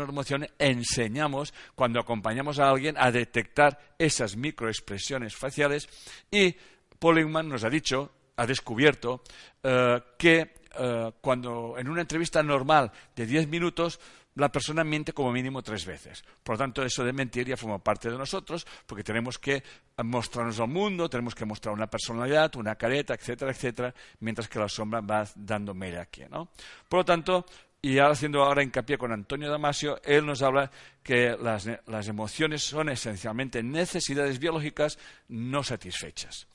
enseñamos, 0.59 1.53
cuando 1.75 1.99
acompañamos 1.99 2.59
a 2.59 2.69
alguien, 2.69 2.95
a 2.97 3.11
detectar 3.11 3.95
esas 3.97 4.35
microexpresiones 4.35 5.35
faciales 5.35 5.89
y 6.29 6.55
Pollingman 6.99 7.49
nos 7.49 7.63
ha 7.63 7.69
dicho, 7.69 8.11
ha 8.37 8.45
descubierto, 8.45 9.23
eh, 9.63 10.01
que 10.17 10.53
eh, 10.79 11.11
cuando 11.19 11.75
en 11.77 11.89
una 11.89 12.01
entrevista 12.01 12.41
normal 12.43 12.91
de 13.15 13.25
10 13.25 13.47
minutos 13.47 13.99
la 14.35 14.51
persona 14.51 14.83
miente 14.83 15.13
como 15.13 15.31
mínimo 15.31 15.61
tres 15.61 15.85
veces. 15.85 16.23
Por 16.43 16.55
lo 16.55 16.59
tanto, 16.59 16.83
eso 16.83 17.03
de 17.03 17.13
mentir 17.13 17.47
ya 17.47 17.57
forma 17.57 17.79
parte 17.79 18.09
de 18.09 18.17
nosotros, 18.17 18.65
porque 18.85 19.03
tenemos 19.03 19.37
que 19.37 19.63
mostrarnos 20.03 20.59
al 20.59 20.67
mundo, 20.67 21.09
tenemos 21.09 21.35
que 21.35 21.45
mostrar 21.45 21.73
una 21.73 21.87
personalidad, 21.87 22.55
una 22.55 22.75
careta, 22.75 23.13
etcétera, 23.13 23.51
etcétera, 23.51 23.93
mientras 24.19 24.47
que 24.47 24.59
la 24.59 24.69
sombra 24.69 25.01
va 25.01 25.27
dando 25.35 25.73
media 25.73 26.01
aquí. 26.01 26.23
¿no? 26.29 26.49
Por 26.87 26.99
lo 26.99 27.05
tanto, 27.05 27.45
y 27.81 27.97
haciendo 27.97 28.43
ahora 28.43 28.63
hincapié 28.63 28.97
con 28.97 29.11
Antonio 29.11 29.49
Damasio, 29.49 29.99
él 30.03 30.25
nos 30.25 30.41
habla 30.41 30.71
que 31.03 31.35
las, 31.41 31.67
las 31.87 32.07
emociones 32.07 32.63
son 32.63 32.89
esencialmente 32.89 33.63
necesidades 33.63 34.39
biológicas 34.39 34.99
no 35.27 35.63
satisfechas 35.63 36.47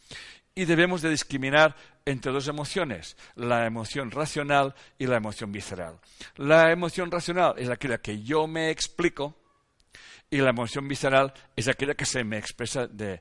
y 0.57 0.65
debemos 0.65 1.03
de 1.03 1.11
discriminar 1.11 1.77
entre 2.07 2.33
dos 2.33 2.49
emociones, 2.49 3.17
la 3.35 3.67
emoción 3.67 4.11
racional 4.11 4.75
y 4.97 5.07
la 5.07 5.17
emoción 5.17 5.53
visceral. 5.53 5.99
La 6.37 6.71
emoción 6.71 7.11
racional 7.11 7.55
es 7.59 7.69
aquella 7.69 7.99
que 7.99 8.23
yo 8.23 8.47
me 8.47 8.71
explico 8.71 9.35
y 10.31 10.39
la 10.39 10.51
emoción 10.51 10.89
visceral 10.89 11.33
es 11.55 11.69
aquella 11.69 11.95
que 11.95 12.07
se 12.07 12.25
me 12.25 12.39
expresa 12.39 12.87
de, 12.87 13.21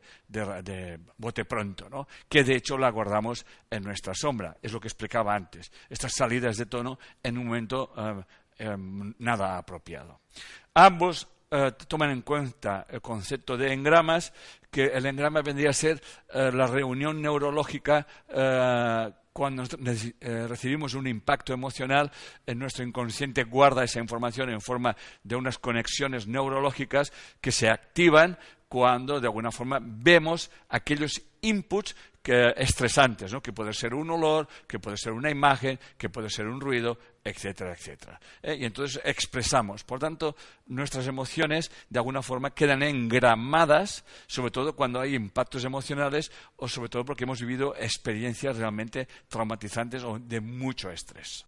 bote 1.17 1.45
pronto, 1.45 1.89
¿no? 1.89 2.07
que 2.29 2.43
de 2.43 2.55
hecho 2.55 2.77
la 2.77 2.89
guardamos 2.89 3.45
en 3.69 3.83
nuestra 3.83 4.13
sombra, 4.13 4.57
es 4.61 4.71
lo 4.71 4.79
que 4.79 4.87
explicaba 4.87 5.35
antes, 5.35 5.71
estas 5.89 6.13
salidas 6.13 6.57
de 6.57 6.65
tono 6.67 6.97
en 7.21 7.37
un 7.37 7.47
momento 7.47 7.93
eh, 7.97 8.23
eh, 8.59 8.75
nada 8.77 9.57
apropiado. 9.57 10.21
Ambos 10.73 11.27
eh, 11.51 11.71
toman 11.87 12.09
en 12.09 12.21
cuenta 12.21 12.87
el 12.89 13.01
concepto 13.01 13.55
de 13.55 13.71
engramas, 13.71 14.33
que 14.75 14.87
el 14.87 15.05
engrama 15.05 15.41
vendría 15.41 15.69
a 15.69 15.73
ser 15.73 16.03
eh, 16.33 16.51
la 16.53 16.67
reunión 16.67 17.21
neurológica 17.21 18.05
eh, 18.27 19.09
cuando 19.31 19.63
recibimos 20.21 20.95
un 20.95 21.07
impacto 21.07 21.53
emocional, 21.53 22.11
en 22.45 22.59
nuestro 22.59 22.83
inconsciente 22.85 23.45
guarda 23.45 23.85
esa 23.85 23.99
información 23.99 24.49
en 24.49 24.59
forma 24.59 24.97
de 25.23 25.37
unas 25.37 25.59
conexiones 25.59 26.27
neurológicas 26.27 27.13
que 27.39 27.53
se 27.53 27.69
activan 27.69 28.37
cuando 28.67 29.21
de 29.21 29.27
alguna 29.27 29.51
forma 29.51 29.79
vemos 29.81 30.51
aquellos 30.67 31.21
inputs 31.39 31.95
estresantes, 32.27 33.31
¿no? 33.31 33.41
que 33.41 33.53
puede 33.53 33.73
ser 33.73 33.93
un 33.93 34.09
olor, 34.09 34.47
que 34.67 34.79
puede 34.79 34.97
ser 34.97 35.13
una 35.13 35.29
imagen, 35.29 35.79
que 35.97 36.09
puede 36.09 36.29
ser 36.29 36.47
un 36.47 36.59
ruido, 36.59 36.97
etcétera, 37.23 37.73
etcétera. 37.73 38.19
¿eh? 38.41 38.57
Y 38.59 38.65
entonces 38.65 39.01
expresamos. 39.03 39.83
Por 39.83 39.99
tanto, 39.99 40.35
nuestras 40.67 41.07
emociones 41.07 41.71
de 41.89 41.99
alguna 41.99 42.21
forma 42.21 42.53
quedan 42.53 42.83
engramadas, 42.83 44.05
sobre 44.27 44.51
todo 44.51 44.75
cuando 44.75 44.99
hay 44.99 45.15
impactos 45.15 45.65
emocionales 45.65 46.31
o 46.57 46.67
sobre 46.67 46.89
todo 46.89 47.05
porque 47.05 47.23
hemos 47.23 47.41
vivido 47.41 47.75
experiencias 47.75 48.57
realmente 48.57 49.07
traumatizantes 49.27 50.03
o 50.03 50.19
de 50.19 50.41
mucho 50.41 50.89
estrés. 50.91 51.45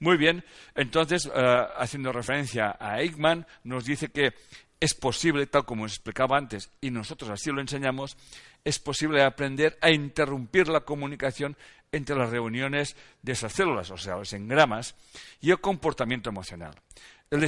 Muy 0.00 0.16
bien, 0.16 0.44
entonces, 0.74 1.30
eh, 1.32 1.66
haciendo 1.78 2.12
referencia 2.12 2.76
a 2.78 3.00
Eichmann, 3.00 3.46
nos 3.62 3.84
dice 3.84 4.08
que 4.08 4.34
es 4.80 4.94
posible, 4.94 5.46
tal 5.46 5.64
como 5.64 5.84
os 5.84 5.92
explicaba 5.92 6.36
antes, 6.36 6.70
y 6.80 6.90
nosotros 6.90 7.30
así 7.30 7.50
lo 7.50 7.60
enseñamos, 7.60 8.16
es 8.64 8.78
posible 8.78 9.22
aprender 9.22 9.78
a 9.80 9.90
interrumpir 9.90 10.68
la 10.68 10.80
comunicación 10.80 11.56
entre 11.92 12.16
las 12.16 12.30
reuniones 12.30 12.96
de 13.22 13.32
esas 13.32 13.52
células, 13.52 13.90
o 13.90 13.96
sea, 13.96 14.16
los 14.16 14.32
engramas, 14.32 14.94
y 15.40 15.50
el 15.50 15.60
comportamiento 15.60 16.30
emocional. 16.30 16.74
El, 17.30 17.40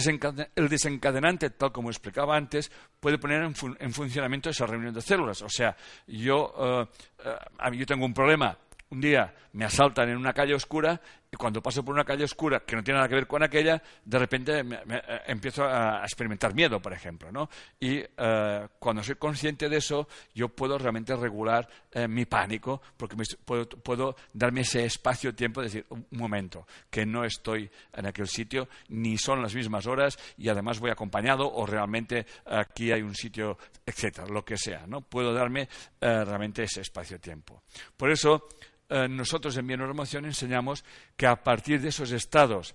desencadenante, 0.68 1.50
tal 1.50 1.70
como 1.70 1.90
explicaba 1.90 2.36
antes, 2.36 2.72
puede 2.98 3.18
poner 3.18 3.42
en, 3.42 3.92
funcionamiento 3.92 4.50
esa 4.50 4.66
reunión 4.66 4.94
de 4.94 5.00
células. 5.00 5.42
O 5.42 5.48
sea, 5.48 5.76
eh, 6.08 6.16
eh, 6.16 7.76
yo 7.76 7.86
tengo 7.86 8.04
un 8.04 8.14
problema 8.14 8.58
un 8.90 9.00
día 9.00 9.34
me 9.52 9.64
asaltan 9.64 10.08
en 10.08 10.16
una 10.16 10.32
calle 10.32 10.54
oscura 10.54 11.00
y 11.30 11.36
cuando 11.36 11.62
paso 11.62 11.84
por 11.84 11.94
una 11.94 12.04
calle 12.04 12.24
oscura 12.24 12.60
que 12.60 12.76
no 12.76 12.84
tiene 12.84 12.98
nada 12.98 13.08
que 13.08 13.16
ver 13.16 13.26
con 13.26 13.42
aquella, 13.42 13.82
de 14.04 14.18
repente 14.18 14.60
eh, 14.60 15.22
empiezo 15.26 15.64
a 15.64 16.02
experimentar 16.02 16.54
miedo, 16.54 16.80
por 16.80 16.92
ejemplo. 16.92 17.32
¿no? 17.32 17.48
Y 17.80 17.98
eh, 18.16 18.68
cuando 18.78 19.02
soy 19.02 19.16
consciente 19.16 19.68
de 19.68 19.78
eso, 19.78 20.08
yo 20.34 20.48
puedo 20.48 20.78
realmente 20.78 21.16
regular 21.16 21.68
eh, 21.92 22.06
mi 22.06 22.26
pánico 22.26 22.80
porque 22.96 23.16
puedo, 23.44 24.16
darme 24.32 24.60
ese 24.60 24.84
espacio-tiempo 24.84 25.60
de 25.60 25.66
decir, 25.66 25.86
un 25.90 26.06
momento, 26.12 26.66
que 26.90 27.04
no 27.04 27.24
estoy 27.24 27.68
en 27.92 28.06
aquel 28.06 28.28
sitio, 28.28 28.68
ni 28.88 29.18
son 29.18 29.42
las 29.42 29.54
mismas 29.54 29.86
horas 29.86 30.18
y 30.38 30.48
además 30.48 30.78
voy 30.78 30.90
acompañado 30.90 31.52
o 31.52 31.66
realmente 31.66 32.26
aquí 32.44 32.92
hay 32.92 33.02
un 33.02 33.14
sitio, 33.14 33.58
etcétera, 33.84 34.28
lo 34.28 34.44
que 34.44 34.56
sea. 34.56 34.86
¿no? 34.86 35.00
Puedo 35.00 35.32
darme 35.32 35.68
realmente 36.00 36.62
ese 36.62 36.82
espacio-tiempo. 36.82 37.62
Por 37.96 38.10
eso, 38.10 38.48
eh, 38.88 39.08
nosotros 39.08 39.56
en 39.56 39.66
Bien 39.66 39.80
Emoción 39.80 40.24
enseñamos 40.24 40.84
que 41.16 41.26
a 41.26 41.42
partir 41.42 41.80
de 41.80 41.88
esos 41.88 42.10
estados 42.12 42.74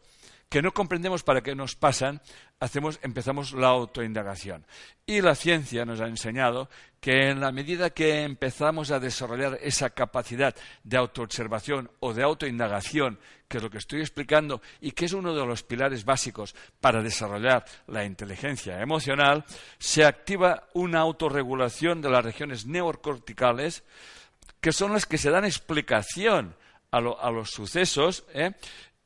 que 0.52 0.62
no 0.62 0.74
comprendemos 0.74 1.24
para 1.24 1.40
qué 1.40 1.56
nos 1.56 1.78
pasan, 1.78 2.20
hacemos, 2.60 3.00
empezamos 3.04 3.54
la 3.54 3.70
autoindagación. 3.70 4.66
Y 5.06 5.22
la 5.22 5.34
ciencia 5.34 5.86
nos 5.86 6.02
ha 6.02 6.08
enseñado 6.08 6.70
que 7.00 7.30
en 7.30 7.40
la 7.40 7.54
medida 7.54 7.92
que 7.92 8.24
empezamos 8.24 8.92
a 8.92 9.00
desarrollar 9.00 9.60
esa 9.62 9.92
capacidad 9.92 10.54
de 10.84 10.98
autoobservación 10.98 11.90
o 12.02 12.14
de 12.14 12.24
autoindagación, 12.24 13.18
que 13.48 13.58
es 13.58 13.64
lo 13.64 13.70
que 13.70 13.78
estoy 13.78 14.02
explicando 14.02 14.62
y 14.82 14.92
que 14.92 15.06
es 15.06 15.14
uno 15.14 15.34
de 15.34 15.46
los 15.46 15.64
pilares 15.64 16.04
básicos 16.04 16.54
para 16.82 17.02
desarrollar 17.02 17.64
la 17.88 18.04
inteligencia 18.04 18.82
emocional, 18.82 19.46
se 19.80 20.04
activa 20.04 20.68
una 20.74 21.00
autorregulación 21.00 22.02
de 22.02 22.10
las 22.10 22.26
regiones 22.26 22.66
neocorticales, 22.66 23.86
que 24.60 24.72
son 24.72 24.94
las 24.94 25.06
que 25.06 25.18
se 25.18 25.30
dan 25.30 25.46
explicación 25.46 26.56
a, 26.92 27.00
los 27.00 27.50
sucesos 27.50 28.26
¿eh? 28.34 28.52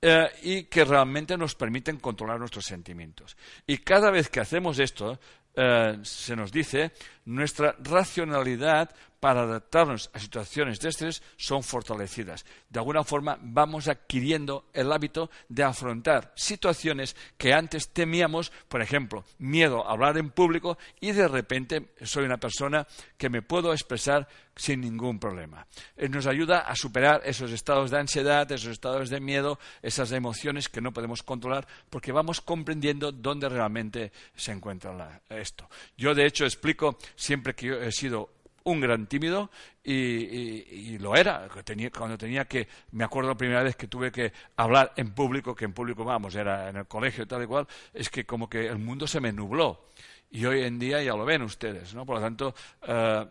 Eh, 0.01 0.29
y 0.43 0.63
que 0.63 0.85
realmente 0.85 1.37
nos 1.37 1.55
permiten 1.55 1.97
controlar 1.97 2.39
nuestros 2.39 2.65
sentimientos. 2.65 3.37
Y 3.65 3.77
cada 3.79 4.11
vez 4.11 4.29
que 4.29 4.39
hacemos 4.39 4.79
esto, 4.79 5.19
eh, 5.55 5.97
se 6.03 6.35
nos 6.35 6.51
dice, 6.51 6.91
nuestra 7.25 7.75
racionalidad 7.79 8.95
para 9.19 9.41
adaptarnos 9.41 10.11
a 10.13 10.19
situaciones 10.19 10.79
de 10.79 10.89
estrés 10.89 11.23
son 11.35 11.63
fortalecidas. 11.63 12.45
De 12.69 12.77
alguna 12.77 13.03
forma 13.03 13.39
vamos 13.41 13.87
adquiriendo 13.87 14.65
el 14.71 14.91
hábito 14.91 15.31
de 15.49 15.63
afrontar 15.63 16.31
situaciones 16.35 17.15
que 17.35 17.51
antes 17.51 17.89
temíamos, 17.89 18.51
por 18.67 18.83
ejemplo, 18.83 19.25
miedo 19.39 19.83
a 19.87 19.93
hablar 19.93 20.17
en 20.19 20.29
público 20.29 20.77
y 20.99 21.11
de 21.11 21.27
repente 21.27 21.93
soy 22.03 22.25
una 22.25 22.37
persona 22.37 22.85
que 23.17 23.29
me 23.29 23.41
puedo 23.41 23.73
expresar 23.73 24.27
sin 24.55 24.81
ningún 24.81 25.19
problema. 25.19 25.67
Eh, 25.97 26.07
nos 26.07 26.27
ayuda 26.27 26.59
a 26.59 26.75
superar 26.75 27.21
esos 27.25 27.51
estados 27.51 27.91
de 27.91 27.99
ansiedad, 27.99 28.49
esos 28.51 28.71
estados 28.71 29.09
de 29.09 29.19
miedo, 29.19 29.59
esas 29.81 30.11
emociones 30.11 30.69
que 30.69 30.81
no 30.81 30.93
podemos 30.93 31.23
controlar 31.23 31.67
porque 31.89 32.11
vamos 32.11 32.41
comprendiendo 32.41 33.11
dónde 33.11 33.49
realmente 33.49 34.11
se 34.35 34.51
encuentra 34.51 35.21
esto. 35.29 35.67
Yo, 35.97 36.15
de 36.15 36.25
hecho, 36.25 36.45
explico 36.45 36.97
siempre 37.15 37.55
que 37.55 37.87
he 37.87 37.91
sido 37.91 38.29
un 38.65 38.81
gran 38.81 39.05
tímido 39.05 39.51
y, 39.83 40.97
lo 40.97 41.15
era. 41.15 41.47
cuando 41.95 42.17
tenía 42.17 42.45
que, 42.45 42.67
me 42.91 43.03
acuerdo 43.03 43.29
la 43.29 43.37
primera 43.37 43.63
vez 43.63 43.75
que 43.75 43.87
tuve 43.87 44.11
que 44.11 44.33
hablar 44.57 44.93
en 44.95 45.13
público, 45.13 45.55
que 45.55 45.65
en 45.65 45.73
público, 45.73 46.03
vamos, 46.03 46.35
era 46.35 46.69
en 46.69 46.77
el 46.77 46.87
colegio 46.87 47.23
y 47.23 47.27
tal 47.27 47.43
y 47.43 47.45
cual, 47.45 47.67
es 47.93 48.09
que 48.09 48.25
como 48.25 48.49
que 48.49 48.65
el 48.65 48.79
mundo 48.79 49.05
se 49.05 49.19
me 49.19 49.31
nubló. 49.31 49.91
Y 50.31 50.45
hoy 50.45 50.63
en 50.63 50.79
día 50.79 51.01
ya 51.03 51.13
lo 51.13 51.25
ven 51.25 51.43
ustedes, 51.43 51.93
¿no? 51.93 52.05
Por 52.05 52.15
lo 52.15 52.21
tanto, 52.21 52.55
eh, 52.87 53.25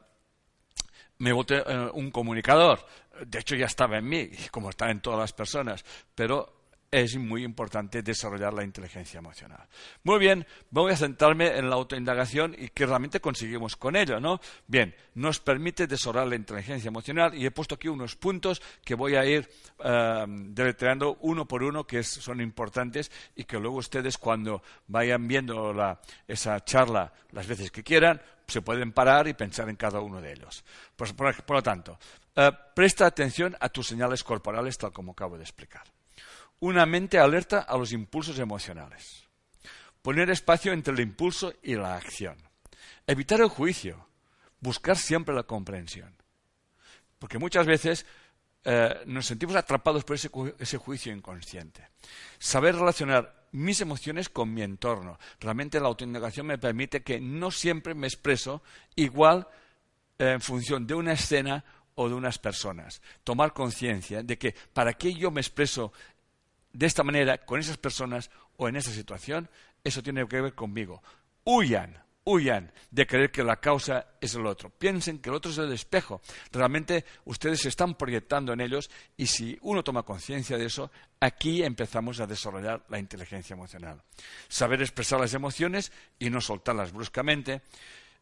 me 1.18 1.32
voté 1.32 1.56
eh, 1.66 1.90
un 1.94 2.10
comunicador. 2.12 2.86
De 3.26 3.40
hecho, 3.40 3.56
ya 3.56 3.66
estaba 3.66 3.98
en 3.98 4.08
mí, 4.08 4.30
como 4.52 4.70
está 4.70 4.88
en 4.90 5.00
todas 5.00 5.18
las 5.18 5.32
personas, 5.32 5.84
pero 6.14 6.63
es 7.02 7.16
muy 7.16 7.42
importante 7.42 8.02
desarrollar 8.02 8.54
la 8.54 8.62
inteligencia 8.62 9.18
emocional. 9.18 9.66
Muy 10.04 10.20
bien, 10.20 10.46
voy 10.70 10.92
a 10.92 10.96
centrarme 10.96 11.58
en 11.58 11.68
la 11.68 11.74
autoindagación 11.74 12.54
y 12.56 12.68
qué 12.68 12.86
realmente 12.86 13.18
conseguimos 13.18 13.74
con 13.74 13.96
ello, 13.96 14.20
¿no? 14.20 14.40
Bien, 14.68 14.94
nos 15.14 15.40
permite 15.40 15.88
desarrollar 15.88 16.28
la 16.28 16.36
inteligencia 16.36 16.86
emocional 16.86 17.34
y 17.34 17.46
he 17.46 17.50
puesto 17.50 17.74
aquí 17.74 17.88
unos 17.88 18.14
puntos 18.14 18.62
que 18.84 18.94
voy 18.94 19.16
a 19.16 19.26
ir 19.26 19.50
uh, 19.80 20.24
deletreando 20.28 21.18
uno 21.22 21.48
por 21.48 21.64
uno 21.64 21.84
que 21.84 22.04
son 22.04 22.40
importantes 22.40 23.10
y 23.34 23.42
que 23.42 23.58
luego 23.58 23.78
ustedes 23.78 24.16
cuando 24.16 24.62
vayan 24.86 25.26
viendo 25.26 25.74
esa 26.28 26.64
charla 26.64 27.12
las 27.32 27.48
veces 27.48 27.72
que 27.72 27.82
quieran 27.82 28.22
se 28.46 28.62
pueden 28.62 28.92
parar 28.92 29.26
y 29.26 29.34
pensar 29.34 29.68
en 29.68 29.74
cada 29.74 29.98
uno 29.98 30.20
de 30.20 30.32
ellos. 30.32 30.64
Pues, 30.94 31.12
por, 31.12 31.34
lo 31.48 31.62
tanto, 31.62 31.98
eh, 32.36 32.52
presta 32.72 33.06
atención 33.06 33.56
a 33.58 33.68
tus 33.68 33.88
señales 33.88 34.22
corporales 34.22 34.78
tal 34.78 34.92
como 34.92 35.10
acabo 35.10 35.36
de 35.36 35.42
explicar 35.42 35.93
una 36.60 36.86
mente 36.86 37.18
alerta 37.18 37.60
a 37.60 37.76
los 37.76 37.92
impulsos 37.92 38.38
emocionales. 38.38 39.24
Poner 40.02 40.30
espacio 40.30 40.72
entre 40.72 40.94
el 40.94 41.00
impulso 41.00 41.54
y 41.62 41.74
la 41.74 41.96
acción. 41.96 42.36
Evitar 43.06 43.40
el 43.40 43.48
juicio. 43.48 44.06
Buscar 44.60 44.96
siempre 44.96 45.34
la 45.34 45.44
comprensión. 45.44 46.14
Porque 47.18 47.38
muchas 47.38 47.66
veces 47.66 48.06
eh, 48.64 49.02
nos 49.06 49.26
sentimos 49.26 49.56
atrapados 49.56 50.04
por 50.04 50.16
ese, 50.16 50.78
juicio 50.78 51.12
inconsciente. 51.12 51.88
Saber 52.38 52.74
relacionar 52.74 53.48
mis 53.52 53.80
emociones 53.80 54.28
con 54.28 54.52
mi 54.52 54.62
entorno. 54.62 55.18
Realmente 55.38 55.80
la 55.80 55.88
autoindagación 55.88 56.46
me 56.46 56.58
permite 56.58 57.02
que 57.02 57.20
no 57.20 57.50
siempre 57.50 57.94
me 57.94 58.06
expreso 58.06 58.62
igual 58.96 59.46
eh, 60.18 60.32
en 60.32 60.40
función 60.40 60.86
de 60.86 60.94
una 60.94 61.12
escena 61.12 61.64
o 61.94 62.08
de 62.08 62.14
unas 62.14 62.38
personas. 62.38 63.02
Tomar 63.22 63.52
conciencia 63.52 64.22
de 64.22 64.38
que 64.38 64.54
para 64.72 64.94
qué 64.94 65.14
yo 65.14 65.30
me 65.30 65.40
expreso 65.40 65.92
de 66.74 66.86
esta 66.86 67.04
manera 67.04 67.38
con 67.38 67.60
esas 67.60 67.78
personas 67.78 68.30
o 68.56 68.68
en 68.68 68.76
esa 68.76 68.90
situación, 68.90 69.48
eso 69.82 70.02
tiene 70.02 70.26
que 70.26 70.40
ver 70.40 70.54
conmigo. 70.54 71.02
Huyan, 71.44 72.02
huyan 72.24 72.72
de 72.90 73.06
creer 73.06 73.30
que 73.30 73.44
la 73.44 73.60
causa 73.60 74.06
es 74.20 74.34
el 74.34 74.44
otro. 74.46 74.70
Piensen 74.70 75.20
que 75.20 75.28
el 75.28 75.36
otro 75.36 75.52
es 75.52 75.58
el 75.58 75.72
espejo. 75.72 76.20
Realmente 76.50 77.04
ustedes 77.26 77.60
se 77.60 77.68
están 77.68 77.94
proyectando 77.94 78.52
en 78.52 78.60
ellos 78.60 78.90
y 79.16 79.26
si 79.26 79.56
uno 79.62 79.84
toma 79.84 80.02
conciencia 80.02 80.58
de 80.58 80.66
eso, 80.66 80.90
aquí 81.20 81.62
empezamos 81.62 82.18
a 82.20 82.26
desarrollar 82.26 82.84
la 82.88 82.98
inteligencia 82.98 83.54
emocional. 83.54 84.02
Saber 84.48 84.82
expresar 84.82 85.20
las 85.20 85.34
emociones 85.34 85.92
y 86.18 86.28
no 86.28 86.40
soltarlas 86.40 86.92
bruscamente. 86.92 87.62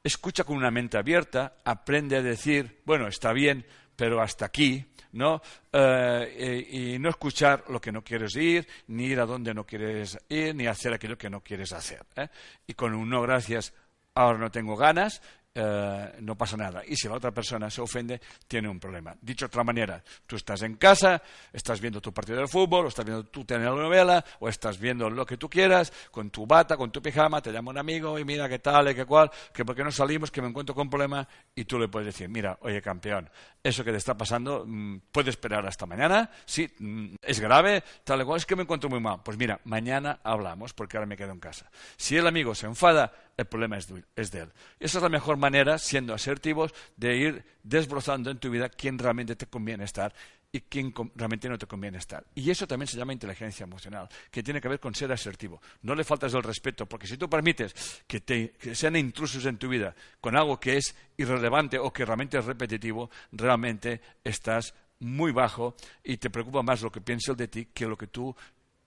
Escucha 0.05 0.45
con 0.45 0.57
una 0.57 0.73
mente 0.73 0.99
abierta, 0.99 1.57
aprende 1.65 2.17
a 2.17 2.23
decir, 2.23 2.83
bueno, 2.85 3.07
está 3.07 3.33
bien, 3.33 3.65
pero 3.97 4.21
hasta 4.21 4.47
aquí, 4.47 4.85
¿no? 5.13 5.41
Eh, 5.73 6.69
y, 6.71 6.99
no 6.99 7.11
escuchar 7.11 7.65
lo 7.69 7.81
que 7.81 7.93
no 7.93 8.03
quieres 8.03 8.35
ir, 8.37 8.67
ni 8.89 9.07
ir 9.07 9.21
a 9.21 9.27
donde 9.27 9.55
no 9.55 9.65
quieres 9.65 10.19
ir, 10.29 10.55
ni 10.55 10.67
hacer 10.67 10.93
aquello 10.93 11.19
que 11.19 11.31
no 11.31 11.43
quieres 11.43 11.73
hacer. 11.73 12.05
¿eh? 12.17 12.29
Y 12.67 12.75
con 12.75 12.95
un 12.95 13.09
no 13.09 13.23
gracias, 13.23 13.75
ahora 14.15 14.39
no 14.39 14.51
tengo 14.51 14.77
ganas, 14.77 15.23
eh, 15.55 16.17
no 16.21 16.37
pasa 16.37 16.57
nada. 16.57 16.83
Y 16.87 16.97
si 16.97 17.09
la 17.09 17.15
otra 17.15 17.31
persona 17.31 17.69
se 17.69 17.81
ofende, 17.81 18.21
tiene 18.49 18.69
un 18.69 18.81
problema. 18.81 19.15
Dicho 19.21 19.45
de 19.45 19.49
otra 19.49 19.65
manera, 19.65 20.03
tú 20.27 20.37
estás 20.37 20.63
en 20.63 20.77
casa, 20.77 21.23
estás 21.53 21.81
viendo 21.81 22.01
tu 22.01 22.13
partido 22.13 22.41
de 22.41 22.49
fútbol, 22.49 22.87
o 22.87 22.89
estás 22.89 23.05
viendo 23.05 23.25
tu 23.25 23.45
telenovela, 23.45 24.25
o 24.41 24.49
estás 24.49 24.79
viendo 24.79 25.11
lo 25.11 25.27
que 25.27 25.37
tú 25.37 25.51
quieras, 25.51 25.93
con 26.11 26.31
tu 26.31 26.47
bata, 26.47 26.77
con 26.77 26.91
tu 26.91 27.03
pijama, 27.03 27.43
te 27.43 27.53
llama 27.53 27.71
un 27.71 27.79
amigo 27.79 28.19
y 28.19 28.25
mira 28.25 28.49
qué 28.49 28.61
tal, 28.61 28.91
y 28.91 28.95
qué 28.95 29.05
cual, 29.05 29.31
que 29.53 29.65
por 29.65 29.77
qué 29.77 29.85
no 29.85 29.93
salimos, 29.93 30.31
que 30.31 30.41
me 30.41 30.49
encuentro 30.49 30.75
con 30.75 30.87
un 30.87 30.91
problema, 30.91 31.29
y 31.55 31.65
tú 31.65 31.79
le 31.79 31.89
puedes 31.89 32.07
decir, 32.07 32.29
mira, 32.29 32.59
oye 32.63 32.81
campeón, 32.81 33.29
eso 33.63 33.85
que 33.85 33.91
te 33.91 33.99
está 33.99 34.17
pasando 34.17 34.65
mm, 34.67 35.01
puede 35.13 35.31
esperar 35.31 35.67
hasta 35.67 35.85
mañana, 35.85 36.31
sí, 36.47 36.69
mm, 36.79 37.17
es 37.21 37.41
grave, 37.41 37.85
tal 38.05 38.23
y 38.23 38.25
cual, 38.25 38.39
es 38.39 38.47
que 38.47 38.57
me 38.57 38.63
encuentro 38.63 38.89
muy 38.89 39.01
mal. 39.01 39.21
Pues 39.23 39.37
mira, 39.37 39.61
mañana 39.65 40.21
hablamos, 40.25 40.73
porque 40.73 40.97
ahora 40.97 41.07
me 41.07 41.17
quedo 41.17 41.33
en 41.33 41.41
casa. 41.41 41.71
Si 41.97 42.17
el 42.17 42.27
amigo 42.27 42.55
se 42.55 42.67
enfada, 42.67 43.13
el 43.37 43.47
problema 43.47 43.79
es 43.79 43.89
de, 43.89 44.05
es 44.17 44.31
de 44.31 44.41
él. 44.41 44.53
Esa 44.79 44.99
es 44.99 45.03
la 45.03 45.09
mejor 45.09 45.37
manera, 45.43 45.79
siendo 45.79 46.15
asertivos, 46.15 46.73
de 46.97 47.17
ir 47.17 47.45
desbrozando 47.63 48.31
en 48.31 48.39
tu 48.39 48.49
vida 48.49 48.69
quién 48.69 48.99
realmente 48.99 49.37
te 49.37 49.47
conviene 49.47 49.85
estar 49.85 50.15
y 50.55 50.61
quién 50.61 50.95
realmente 51.15 51.49
no 51.49 51.59
te 51.59 51.67
conviene 51.67 51.99
estar. 51.99 52.25
Y 52.35 52.51
eso 52.51 52.67
también 52.67 52.87
se 52.87 52.97
llama 52.97 53.15
inteligencia 53.15 53.65
emocional, 53.65 54.09
que 54.31 54.43
tiene 54.43 54.61
que 54.61 54.69
ver 54.69 54.79
con 54.79 54.95
ser 54.95 55.11
asertivo. 55.11 55.61
No 55.81 55.95
le 55.95 56.05
faltas 56.05 56.35
el 56.35 56.43
respeto, 56.43 56.87
porque 56.87 57.07
si 57.07 57.17
tú 57.17 57.29
permites 57.29 58.03
que, 58.07 58.21
te, 58.21 58.55
sean 58.75 58.97
intrusos 58.97 59.45
en 59.47 59.57
tu 59.57 59.69
vida 59.69 59.95
con 60.21 60.37
algo 60.37 60.61
que 60.61 60.77
es 60.77 60.95
irrelevante 61.17 61.79
o 61.79 61.93
que 61.93 62.05
realmente 62.05 62.39
es 62.39 62.45
repetitivo, 62.45 63.11
realmente 63.33 64.01
estás 64.23 64.75
muy 65.01 65.33
bajo 65.33 65.75
y 66.05 66.19
te 66.19 66.31
preocupa 66.31 66.63
más 66.63 66.83
lo 66.83 66.93
que 66.93 67.01
piensa 67.01 67.33
el 67.33 67.37
de 67.37 67.49
ti 67.49 67.69
que 67.73 67.87
lo 67.87 67.97
que 67.97 68.07
tú 68.07 68.35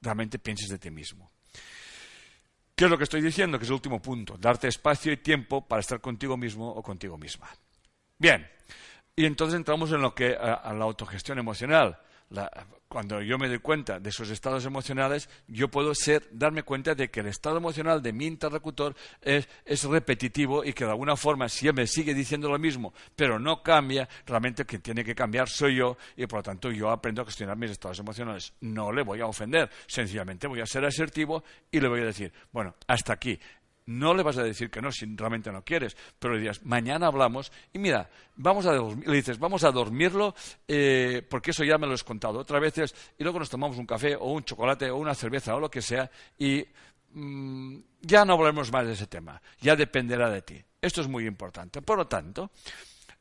realmente 0.02 0.40
pienses 0.40 0.70
de 0.70 0.78
ti 0.78 0.92
mismo. 0.92 1.35
¿Qué 2.76 2.86
es 2.86 2.92
lo 2.92 2.98
que 2.98 3.06
estoy 3.06 3.22
diciendo? 3.22 3.58
Que 3.58 3.64
es 3.64 3.70
el 3.70 3.76
último 3.76 4.02
punto. 4.02 4.38
Darte 4.38 4.68
espacio 4.68 5.12
y 5.14 5.18
tiempo 5.18 5.66
para 5.66 5.80
estar 5.80 6.02
contigo 6.02 6.36
mismo 6.36 6.70
o 6.70 6.84
contigo 6.84 7.18
misma. 7.18 7.48
Bien. 8.18 8.48
Y 9.16 9.26
entonces 9.26 9.56
entramos 9.56 9.92
en 9.94 10.02
lo 10.02 10.14
que 10.14 10.36
a, 10.36 10.74
la 10.74 10.84
autogestión 10.84 11.40
emocional 11.40 11.98
cuando 12.88 13.22
yo 13.22 13.38
me 13.38 13.48
doy 13.48 13.60
cuenta 13.60 14.00
de 14.00 14.10
esos 14.10 14.30
estados 14.30 14.66
emocionales, 14.66 15.30
yo 15.48 15.70
puedo 15.70 15.94
ser, 15.94 16.28
darme 16.32 16.64
cuenta 16.64 16.96
de 16.96 17.10
que 17.10 17.20
el 17.20 17.28
estado 17.28 17.58
emocional 17.58 18.02
de 18.02 18.14
mi 18.14 18.26
interlocutor 18.26 18.96
es, 19.22 19.48
es, 19.66 19.84
repetitivo 19.84 20.64
y 20.64 20.74
que 20.74 20.86
de 20.86 20.92
alguna 20.92 21.16
forma, 21.16 21.50
si 21.50 21.68
él 21.68 21.74
me 21.74 21.88
sigue 21.88 22.14
diciendo 22.14 22.50
lo 22.50 22.58
mismo, 22.58 22.94
pero 23.16 23.40
no 23.40 23.62
cambia, 23.62 24.08
realmente 24.26 24.66
quien 24.66 24.82
tiene 24.82 25.04
que 25.04 25.16
cambiar 25.16 25.50
soy 25.50 25.76
yo 25.76 25.98
y 26.16 26.26
por 26.26 26.40
lo 26.40 26.44
tanto 26.44 26.72
yo 26.72 26.90
aprendo 26.90 27.22
a 27.22 27.26
gestionar 27.26 27.58
mis 27.58 27.72
estados 27.72 28.00
emocionales. 28.00 28.54
No 28.62 28.92
le 28.92 29.04
voy 29.04 29.22
a 29.22 29.28
ofender, 29.28 29.70
sencillamente 29.88 30.48
voy 30.48 30.62
a 30.62 30.66
ser 30.66 30.86
asertivo 30.86 31.44
y 31.72 31.80
le 31.80 31.88
voy 31.88 32.02
a 32.02 32.06
decir, 32.06 32.32
bueno, 32.52 32.76
hasta 32.88 33.14
aquí. 33.14 33.40
No 33.88 34.14
le 34.16 34.24
vas 34.24 34.38
a 34.38 34.44
decir 34.44 34.72
que 34.72 34.82
no 34.82 34.92
si 34.92 35.06
realmente 35.16 35.52
no 35.52 35.64
quieres, 35.64 35.96
pero 36.18 36.34
le 36.34 36.42
dirás, 36.42 36.66
mañana 36.66 37.08
hablamos 37.08 37.52
y 37.72 37.78
mira, 37.78 38.10
vamos 38.36 38.66
a 38.66 38.74
le 38.74 39.16
dices, 39.16 39.38
vamos 39.38 39.64
a 39.64 39.72
dormirlo 39.72 40.34
eh, 40.68 41.22
porque 41.30 41.52
eso 41.52 41.64
ya 41.64 41.78
me 41.78 41.86
lo 41.86 41.94
has 41.94 42.04
contado 42.04 42.40
otras 42.40 42.60
veces 42.60 42.96
y 43.18 43.24
luego 43.24 43.38
nos 43.38 43.50
tomamos 43.50 43.78
un 43.78 43.86
café 43.86 44.16
o 44.16 44.32
un 44.32 44.44
chocolate 44.44 44.90
o 44.90 44.98
una 44.98 45.14
cerveza 45.14 45.56
o 45.56 45.60
lo 45.60 45.70
que 45.70 45.84
sea 45.84 46.10
y 46.40 46.66
mm, 47.12 47.78
ya 48.02 48.26
no 48.26 48.34
hablaremos 48.34 48.72
más 48.72 48.88
de 48.88 48.94
ese 48.94 49.06
tema, 49.06 49.40
ya 49.60 49.76
dependerá 49.76 50.32
de 50.32 50.42
ti. 50.42 50.64
Esto 50.82 51.02
es 51.02 51.08
muy 51.08 51.28
importante. 51.28 51.82
Por 51.82 51.98
lo 51.98 52.08
tanto, 52.08 52.52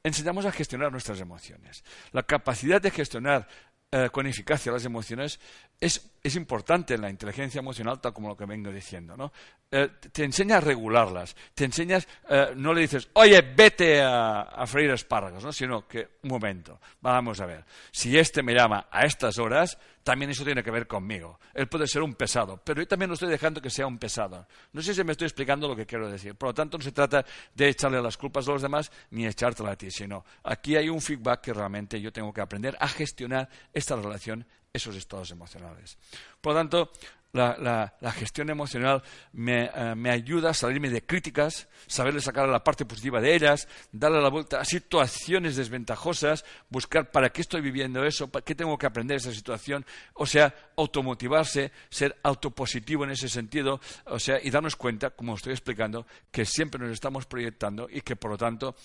enseñamos 0.03 0.45
a 0.47 0.53
gestionar 0.53 0.93
nuestras 0.93 1.21
emociones. 1.21 1.85
La 2.13 2.23
capacidad 2.23 2.81
de 2.81 2.91
gestionar 2.91 3.49
eh, 3.91 4.11
con 4.11 4.27
eficacia 4.27 4.73
las 4.73 4.85
emociones 4.85 5.41
es 5.79 6.14
es 6.25 6.37
importante 6.37 6.95
en 6.95 7.03
la 7.03 7.11
inteligencia 7.11 7.59
emocional, 7.59 8.01
tal 8.01 8.15
como 8.15 8.29
lo 8.29 8.37
que 8.37 8.47
vengo 8.47 8.73
diciendo. 8.73 9.15
¿no? 9.15 9.31
Eh, 9.71 9.91
te 10.11 10.25
enseña 10.25 10.57
a 10.57 10.61
regularlas, 10.61 11.37
te 11.53 11.67
enseñas, 11.67 12.09
eh, 12.31 12.55
no 12.57 12.73
le 12.73 12.81
dices, 12.81 13.11
oye, 13.13 13.43
vete 13.43 14.01
a, 14.03 14.65
freír 14.67 14.91
espárragos, 14.91 15.45
¿no? 15.45 15.53
sino 15.53 15.87
que, 15.87 16.09
un 16.23 16.31
momento, 16.31 16.81
vamos 17.03 17.41
a 17.43 17.47
ver, 17.47 17.67
si 17.93 18.17
este 18.17 18.43
me 18.43 18.55
llama 18.55 18.89
a 18.91 19.05
estas 19.05 19.39
horas, 19.39 19.77
también 20.03 20.31
eso 20.31 20.45
tiene 20.45 20.63
que 20.63 20.71
ver 20.71 20.87
conmigo. 20.87 21.39
Él 21.53 21.69
puede 21.69 21.87
ser 21.87 22.03
un 22.03 22.15
pesado, 22.15 22.59
pero 22.65 22.81
yo 22.81 22.89
también 22.89 23.11
lo 23.11 23.15
estoy 23.15 23.29
dejando 23.29 23.61
que 23.61 23.69
sea 23.69 23.87
un 23.87 23.99
pesado. 23.99 24.47
No 24.73 24.81
sé 24.81 24.95
si 24.95 25.05
me 25.05 25.13
estoy 25.13 25.27
explicando 25.27 25.69
lo 25.69 25.77
que 25.77 25.85
quiero 25.85 26.11
decir. 26.11 26.35
Por 26.37 26.51
lo 26.51 26.55
tanto, 26.55 26.79
no 26.79 26.85
se 26.85 26.93
trata 26.93 27.23
de 27.55 27.69
echarle 27.69 28.01
las 28.01 28.17
culpas 28.17 28.49
a 28.49 28.53
los 28.53 28.63
demás 28.63 28.91
ni 29.11 29.27
echártela 29.27 29.73
a 29.73 29.77
ti, 29.77 29.91
sino 29.91 30.25
aquí 30.43 30.77
hay 30.77 30.89
un 30.89 31.03
feedback 31.03 31.43
que 31.43 31.53
realmente 31.53 32.01
yo 32.01 32.13
tengo 32.13 32.33
que 32.33 32.41
aprender 32.41 32.77
a 32.81 32.89
gestionar 32.89 33.49
esta 33.75 33.97
relación, 33.97 34.47
esos 34.75 34.97
estados 34.97 35.31
emocionales. 35.31 35.97
Por 36.41 36.53
lo 36.53 36.59
tanto, 36.59 36.91
la, 37.33 38.13
gestión 38.13 38.51
emocional 38.51 39.03
eh, 39.35 39.95
me, 39.97 40.11
ayuda 40.11 40.51
a 40.51 40.55
salirme 40.55 40.91
de 40.91 41.05
críticas, 41.05 41.69
saberle 41.87 42.21
sacar 42.21 42.49
la 42.49 42.63
parte 42.63 42.85
positiva 42.85 43.21
de 43.21 43.35
ellas, 43.35 43.69
darle 43.93 44.21
la 44.21 44.29
vuelta 44.29 44.61
a 44.61 44.65
situaciones 44.65 45.57
desventajosas, 45.57 46.45
buscar 46.69 47.11
para 47.11 47.31
qué 47.31 47.41
estoy 47.41 47.61
viviendo 47.61 48.05
eso, 48.05 48.29
para 48.29 48.45
qué 48.45 48.55
tengo 48.55 48.77
que 48.77 48.87
aprender 48.87 49.17
esa 49.17 49.33
situación, 49.33 49.85
o 50.15 50.27
sea, 50.27 50.55
automotivarse, 50.77 51.73
ser 51.89 52.17
autopositivo 52.23 53.05
en 53.05 53.11
ese 53.11 53.29
sentido, 53.29 53.81
o 54.07 54.19
sea, 54.19 54.39
y 54.43 54.51
darnos 54.51 54.77
cuenta, 54.77 55.11
como 55.11 55.35
estoy 55.35 55.53
explicando, 55.53 56.07
que 56.31 56.45
siempre 56.45 56.81
nos 56.81 56.91
estamos 56.91 57.27
proyectando 57.27 57.89
y 57.91 58.01
que, 58.01 58.17
por 58.17 58.31
lo 58.31 58.39
tanto, 58.39 58.77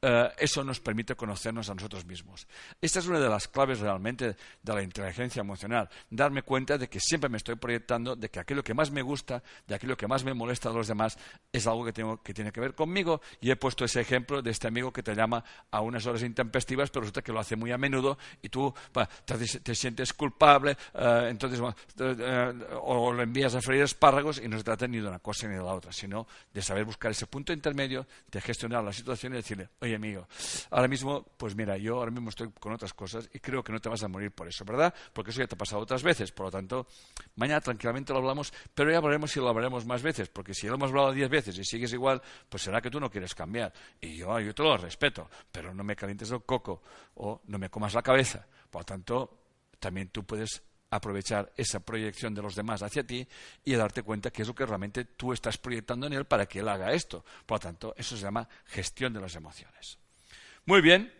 eh, 0.00 0.30
eso 0.38 0.62
nos 0.62 0.78
permite 0.78 1.16
conocernos 1.16 1.68
a 1.70 1.74
nosotros 1.74 2.04
mismos. 2.06 2.46
Esta 2.80 3.00
es 3.00 3.06
una 3.06 3.18
de 3.18 3.28
las 3.28 3.48
claves 3.48 3.80
realmente 3.80 4.36
de 4.62 4.72
la 4.74 4.80
inteligencia 4.80 5.40
emocional, 5.40 5.88
darme 6.08 6.42
cuenta 6.42 6.78
de 6.78 6.88
que 6.88 7.00
siempre 7.00 7.28
me 7.28 7.36
estoy 7.36 7.56
proyectando, 7.56 8.14
de 8.14 8.28
que 8.28 8.38
aquello 8.38 8.62
que 8.62 8.74
más 8.74 8.92
me 8.92 9.02
gusta, 9.02 9.42
de 9.66 9.74
aquello 9.74 9.96
que 9.96 10.06
más 10.06 10.22
me 10.22 10.34
molesta 10.34 10.68
a 10.68 10.72
los 10.72 10.86
demás, 10.86 11.18
es 11.52 11.66
algo 11.66 11.84
que, 11.84 11.92
tiene 12.32 12.52
que 12.52 12.60
ver 12.60 12.74
conmigo. 12.76 13.20
Y 13.40 13.50
he 13.50 13.56
puesto 13.56 13.84
ese 13.84 14.00
ejemplo 14.00 14.40
de 14.40 14.52
este 14.52 14.68
amigo 14.68 14.92
que 14.92 15.02
te 15.02 15.16
llama 15.16 15.42
a 15.72 15.80
unas 15.80 16.06
horas 16.06 16.22
intempestivas, 16.22 16.90
pero 16.90 17.00
resulta 17.00 17.22
que 17.22 17.32
lo 17.32 17.40
hace 17.40 17.56
muy 17.56 17.72
a 17.72 17.78
menudo 17.78 18.18
y 18.40 18.50
tú 18.50 18.72
te, 19.24 19.74
sientes 19.74 20.12
culpable, 20.12 20.76
eh, 20.94 21.26
entonces 21.28 21.60
eh, 21.98 22.54
o 22.82 23.12
lo 23.12 23.22
envías 23.22 23.54
a 23.56 23.60
freír 23.60 23.82
espárragos 23.82 24.38
y 24.38 24.46
no 24.46 24.58
se 24.58 24.62
trata 24.62 24.86
ni 24.86 25.00
de 25.00 25.08
una 25.08 25.18
cosa 25.18 25.48
ni 25.48 25.54
de 25.54 25.62
la 25.62 25.74
otra, 25.74 25.90
sino 25.90 26.28
de 26.52 26.62
saber 26.62 26.84
buscar 26.84 27.10
ese 27.10 27.26
punto 27.26 27.52
intermedio, 27.52 28.06
de 28.30 28.40
gestionar 28.40 28.84
la 28.84 28.92
situación 28.92 29.32
y 29.32 29.36
decirle, 29.36 29.68
oye 29.80 29.87
amigo, 29.94 30.26
ahora 30.70 30.88
mismo, 30.88 31.24
pues 31.36 31.54
mira, 31.54 31.76
yo 31.76 31.96
ahora 31.96 32.10
mismo 32.10 32.30
estoy 32.30 32.50
con 32.58 32.72
otras 32.72 32.94
cosas 32.94 33.28
y 33.32 33.38
creo 33.38 33.62
que 33.62 33.72
no 33.72 33.80
te 33.80 33.88
vas 33.88 34.02
a 34.02 34.08
morir 34.08 34.30
por 34.32 34.48
eso, 34.48 34.64
¿verdad? 34.64 34.94
Porque 35.12 35.30
eso 35.30 35.40
ya 35.40 35.46
te 35.46 35.54
ha 35.54 35.58
pasado 35.58 35.82
otras 35.82 36.02
veces, 36.02 36.32
por 36.32 36.46
lo 36.46 36.50
tanto, 36.52 36.86
mañana 37.36 37.60
tranquilamente 37.60 38.12
lo 38.12 38.18
hablamos, 38.18 38.52
pero 38.74 38.90
ya 38.90 38.98
hablaremos 38.98 39.30
si 39.30 39.40
lo 39.40 39.48
hablaremos 39.48 39.86
más 39.86 40.02
veces, 40.02 40.28
porque 40.28 40.54
si 40.54 40.66
lo 40.66 40.74
hemos 40.74 40.90
hablado 40.90 41.12
diez 41.12 41.28
veces 41.28 41.58
y 41.58 41.64
sigues 41.64 41.92
igual, 41.92 42.22
pues 42.48 42.62
será 42.62 42.80
que 42.80 42.90
tú 42.90 43.00
no 43.00 43.10
quieres 43.10 43.34
cambiar. 43.34 43.72
Y 44.00 44.16
yo, 44.16 44.38
yo 44.40 44.54
te 44.54 44.62
lo 44.62 44.76
respeto, 44.76 45.28
pero 45.50 45.74
no 45.74 45.84
me 45.84 45.96
calientes 45.96 46.30
el 46.30 46.42
coco 46.42 46.82
o 47.16 47.42
no 47.46 47.58
me 47.58 47.70
comas 47.70 47.94
la 47.94 48.02
cabeza. 48.02 48.46
Por 48.70 48.82
lo 48.82 48.84
tanto, 48.84 49.38
también 49.78 50.08
tú 50.08 50.24
puedes 50.24 50.62
aprovechar 50.90 51.52
esa 51.56 51.80
proyección 51.80 52.34
de 52.34 52.42
los 52.42 52.54
demás 52.54 52.82
hacia 52.82 53.04
ti 53.04 53.26
y 53.64 53.74
darte 53.74 54.02
cuenta 54.02 54.30
que 54.30 54.42
es 54.42 54.48
lo 54.48 54.54
que 54.54 54.66
realmente 54.66 55.04
tú 55.04 55.32
estás 55.32 55.58
proyectando 55.58 56.06
en 56.06 56.14
él 56.14 56.24
para 56.24 56.46
que 56.46 56.60
él 56.60 56.68
haga 56.68 56.92
esto. 56.92 57.24
Por 57.46 57.56
lo 57.56 57.60
tanto, 57.60 57.94
eso 57.96 58.16
se 58.16 58.22
llama 58.22 58.48
gestión 58.66 59.12
de 59.12 59.20
las 59.20 59.34
emociones. 59.34 59.98
Muy 60.64 60.80
bien, 60.80 61.12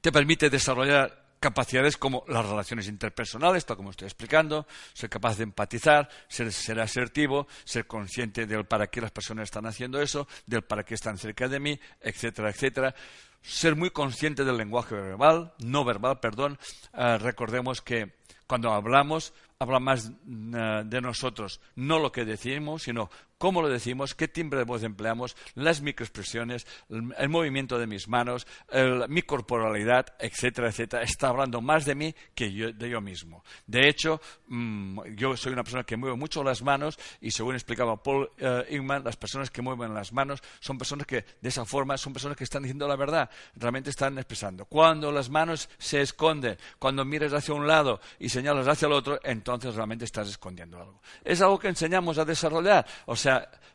te 0.00 0.12
permite 0.12 0.50
desarrollar 0.50 1.26
capacidades 1.40 1.96
como 1.96 2.24
las 2.28 2.46
relaciones 2.46 2.88
interpersonales, 2.88 3.64
tal 3.64 3.76
como 3.76 3.90
estoy 3.90 4.06
explicando, 4.06 4.66
ser 4.92 5.10
capaz 5.10 5.36
de 5.36 5.44
empatizar, 5.44 6.08
ser, 6.28 6.52
ser, 6.52 6.80
asertivo, 6.80 7.46
ser 7.64 7.86
consciente 7.86 8.46
del 8.46 8.64
para 8.64 8.88
qué 8.88 9.00
las 9.00 9.10
personas 9.10 9.44
están 9.44 9.66
haciendo 9.66 10.00
eso, 10.00 10.26
del 10.46 10.62
para 10.62 10.84
qué 10.84 10.94
están 10.94 11.18
cerca 11.18 11.48
de 11.48 11.60
mí, 11.60 11.78
etcétera, 12.00 12.50
etcétera. 12.50 12.94
Ser 13.42 13.76
muy 13.76 13.90
consciente 13.90 14.44
del 14.44 14.56
lenguaje 14.56 14.94
verbal, 14.96 15.54
no 15.58 15.84
verbal, 15.84 16.18
perdón. 16.18 16.58
Ah, 16.92 17.18
recordemos 17.18 17.80
que 17.80 18.16
cuando 18.46 18.72
hablamos, 18.72 19.34
habla 19.58 19.80
más 19.80 20.10
eh, 20.10 20.82
de 20.84 21.00
nosotros, 21.00 21.60
no 21.74 21.98
lo 21.98 22.12
que 22.12 22.24
decimos, 22.24 22.84
sino 22.84 23.10
cómo 23.38 23.62
lo 23.62 23.68
decimos, 23.68 24.14
qué 24.14 24.28
timbre 24.28 24.58
de 24.58 24.64
voz 24.64 24.82
empleamos, 24.82 25.36
las 25.54 25.80
microexpresiones, 25.80 26.66
el, 26.88 27.28
movimiento 27.28 27.78
de 27.78 27.86
mis 27.86 28.08
manos, 28.08 28.46
mi 29.08 29.22
corporalidad, 29.22 30.06
etcétera, 30.18 30.68
etcétera. 30.68 31.02
Está 31.02 31.28
hablando 31.28 31.60
más 31.60 31.84
de 31.84 31.94
mí 31.94 32.14
que 32.34 32.50
de 32.50 32.90
yo 32.90 33.00
mismo. 33.00 33.44
De 33.66 33.88
hecho, 33.88 34.20
mm, 34.48 35.14
yo 35.16 35.36
soy 35.36 35.52
una 35.52 35.62
persona 35.62 35.84
que 35.84 35.96
mueve 35.96 36.16
mucho 36.16 36.42
las 36.42 36.62
manos 36.62 36.98
y 37.20 37.30
según 37.30 37.54
explicaba 37.54 38.02
Paul 38.02 38.30
uh, 38.40 39.02
las 39.04 39.16
personas 39.16 39.50
que 39.50 39.62
mueven 39.62 39.94
las 39.94 40.12
manos 40.12 40.42
son 40.60 40.78
personas 40.78 41.06
que 41.06 41.24
de 41.40 41.48
esa 41.48 41.64
forma 41.64 41.96
son 41.98 42.12
personas 42.12 42.36
que 42.36 42.44
están 42.44 42.62
diciendo 42.62 42.88
la 42.88 42.96
verdad, 42.96 43.30
realmente 43.54 43.90
están 43.90 44.16
expresando. 44.18 44.64
Cuando 44.64 45.12
las 45.12 45.28
manos 45.28 45.68
se 45.78 46.00
esconden, 46.00 46.56
cuando 46.78 47.04
mires 47.04 47.32
hacia 47.32 47.54
un 47.54 47.66
lado 47.66 48.00
y 48.18 48.28
señalas 48.28 48.68
hacia 48.68 48.86
el 48.86 48.92
otro, 48.92 49.18
entonces 49.22 49.74
realmente 49.74 50.04
estás 50.04 50.28
escondiendo 50.28 50.78
algo. 50.78 51.00
Es 51.24 51.40
algo 51.42 51.58
que 51.58 51.68
enseñamos 51.68 52.18
a 52.18 52.24
desarrollar. 52.24 52.86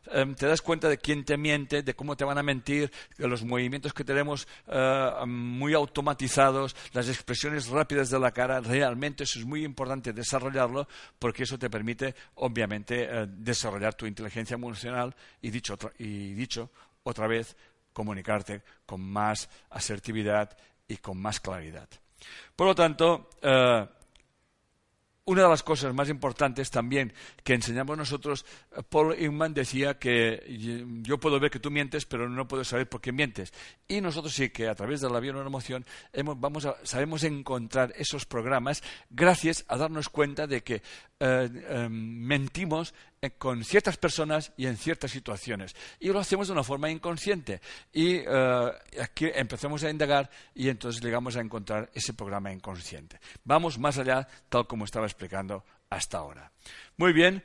Em, 0.06 0.34
te 0.34 0.46
das 0.46 0.60
cuenta 0.62 0.88
de 0.88 0.98
quién 0.98 1.24
te 1.24 1.36
miente, 1.36 1.82
de 1.82 1.94
cómo 1.94 2.16
te 2.16 2.24
van 2.24 2.38
a 2.38 2.42
mentir, 2.42 2.90
de 3.16 3.28
los 3.28 3.44
movimientos 3.44 3.92
que 3.92 4.04
tenemos 4.04 4.46
eh, 4.66 5.10
muy 5.26 5.74
automatizados, 5.74 6.74
las 6.92 7.08
expresiones 7.08 7.68
rápidas 7.68 8.10
de 8.10 8.18
la 8.18 8.32
cara. 8.32 8.60
Realmente 8.60 9.24
eso 9.24 9.38
es 9.38 9.44
muy 9.44 9.64
importante 9.64 10.12
desarrollarlo 10.12 10.88
porque 11.18 11.44
eso 11.44 11.58
te 11.58 11.70
permite, 11.70 12.14
obviamente, 12.36 13.04
eh, 13.04 13.26
desarrollar 13.28 13.94
tu 13.94 14.06
inteligencia 14.06 14.54
emocional 14.54 15.14
y 15.40 15.50
dicho, 15.50 15.78
y 15.98 16.34
dicho 16.34 16.70
otra 17.04 17.26
vez, 17.26 17.56
comunicarte 17.92 18.62
con 18.86 19.00
más 19.00 19.48
asertividad 19.70 20.56
y 20.88 20.96
con 20.96 21.20
más 21.20 21.40
claridad. 21.40 21.88
Por 22.54 22.66
lo 22.66 22.74
tanto, 22.74 23.30
eh, 23.40 23.86
una 25.24 25.42
de 25.42 25.48
las 25.48 25.62
cosas 25.62 25.94
más 25.94 26.08
importantes 26.08 26.70
también 26.70 27.12
que 27.44 27.54
enseñamos 27.54 27.96
nosotros, 27.96 28.44
eh, 28.76 28.82
Paul 28.88 29.16
Inman 29.18 29.54
decía 29.54 29.98
que 29.98 30.42
yo 31.02 31.18
puedo 31.18 31.38
ver 31.38 31.50
que 31.50 31.60
tú 31.60 31.70
mientes, 31.70 32.06
pero 32.06 32.28
no 32.28 32.48
puedo 32.48 32.64
saber 32.64 32.88
por 32.88 33.00
qué 33.00 33.12
mientes. 33.12 33.52
Y 33.86 34.00
nosotros 34.00 34.34
sí 34.34 34.50
que 34.50 34.68
a 34.68 34.74
través 34.74 35.00
de 35.00 35.10
la 35.10 35.18
emoción 35.18 35.86
vamos 36.36 36.66
a, 36.66 36.76
sabemos 36.82 37.22
encontrar 37.24 37.92
esos 37.96 38.26
programas 38.26 38.82
gracias 39.10 39.64
a 39.68 39.76
darnos 39.76 40.08
cuenta 40.08 40.46
de 40.46 40.62
que 40.62 40.82
eh, 41.20 41.48
em, 41.68 41.92
mentimos 42.26 42.92
eh, 42.92 43.11
con 43.30 43.62
ciertas 43.64 43.96
personas 43.96 44.52
y 44.56 44.66
en 44.66 44.76
ciertas 44.76 45.12
situaciones. 45.12 45.76
Y 46.00 46.08
lo 46.08 46.18
hacemos 46.18 46.48
de 46.48 46.54
una 46.54 46.64
forma 46.64 46.90
inconsciente. 46.90 47.60
Y 47.92 48.16
eh, 48.16 48.72
aquí 49.00 49.30
empezamos 49.32 49.84
a 49.84 49.90
indagar 49.90 50.28
y 50.54 50.68
entonces 50.68 51.02
llegamos 51.02 51.36
a 51.36 51.40
encontrar 51.40 51.90
ese 51.94 52.14
programa 52.14 52.52
inconsciente. 52.52 53.20
Vamos 53.44 53.78
más 53.78 53.98
allá, 53.98 54.26
tal 54.48 54.66
como 54.66 54.84
estaba 54.84 55.06
explicando 55.06 55.64
hasta 55.88 56.18
ahora. 56.18 56.50
Muy 56.96 57.12
bien. 57.12 57.44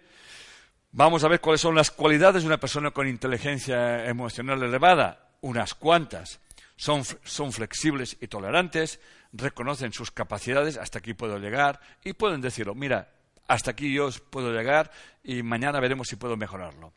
Vamos 0.91 1.23
a 1.23 1.27
ver 1.27 1.41
cuáles 1.41 1.61
son 1.61 1.75
las 1.75 1.91
cualidades 1.91 2.41
de 2.41 2.47
una 2.47 2.59
persona 2.59 2.91
con 2.91 3.07
inteligencia 3.07 4.05
emocional 4.05 4.63
elevada. 4.63 5.29
Unas 5.41 5.75
cuantas. 5.75 6.39
Son, 6.75 7.03
son, 7.23 7.51
flexibles 7.51 8.17
y 8.21 8.27
tolerantes, 8.27 8.99
reconocen 9.33 9.93
sus 9.93 10.11
capacidades, 10.11 10.77
hasta 10.77 10.99
aquí 10.99 11.15
puedo 11.15 11.39
llegar, 11.39 11.79
y 12.03 12.13
pueden 12.13 12.39
decirlo, 12.39 12.75
mira, 12.75 13.09
hasta 13.47 13.71
aquí 13.71 13.93
yo 13.93 14.09
puedo 14.29 14.51
llegar 14.51 14.91
y 15.23 15.43
mañana 15.43 15.79
veremos 15.79 16.07
si 16.07 16.15
puedo 16.15 16.35
mejorarlo. 16.37 16.93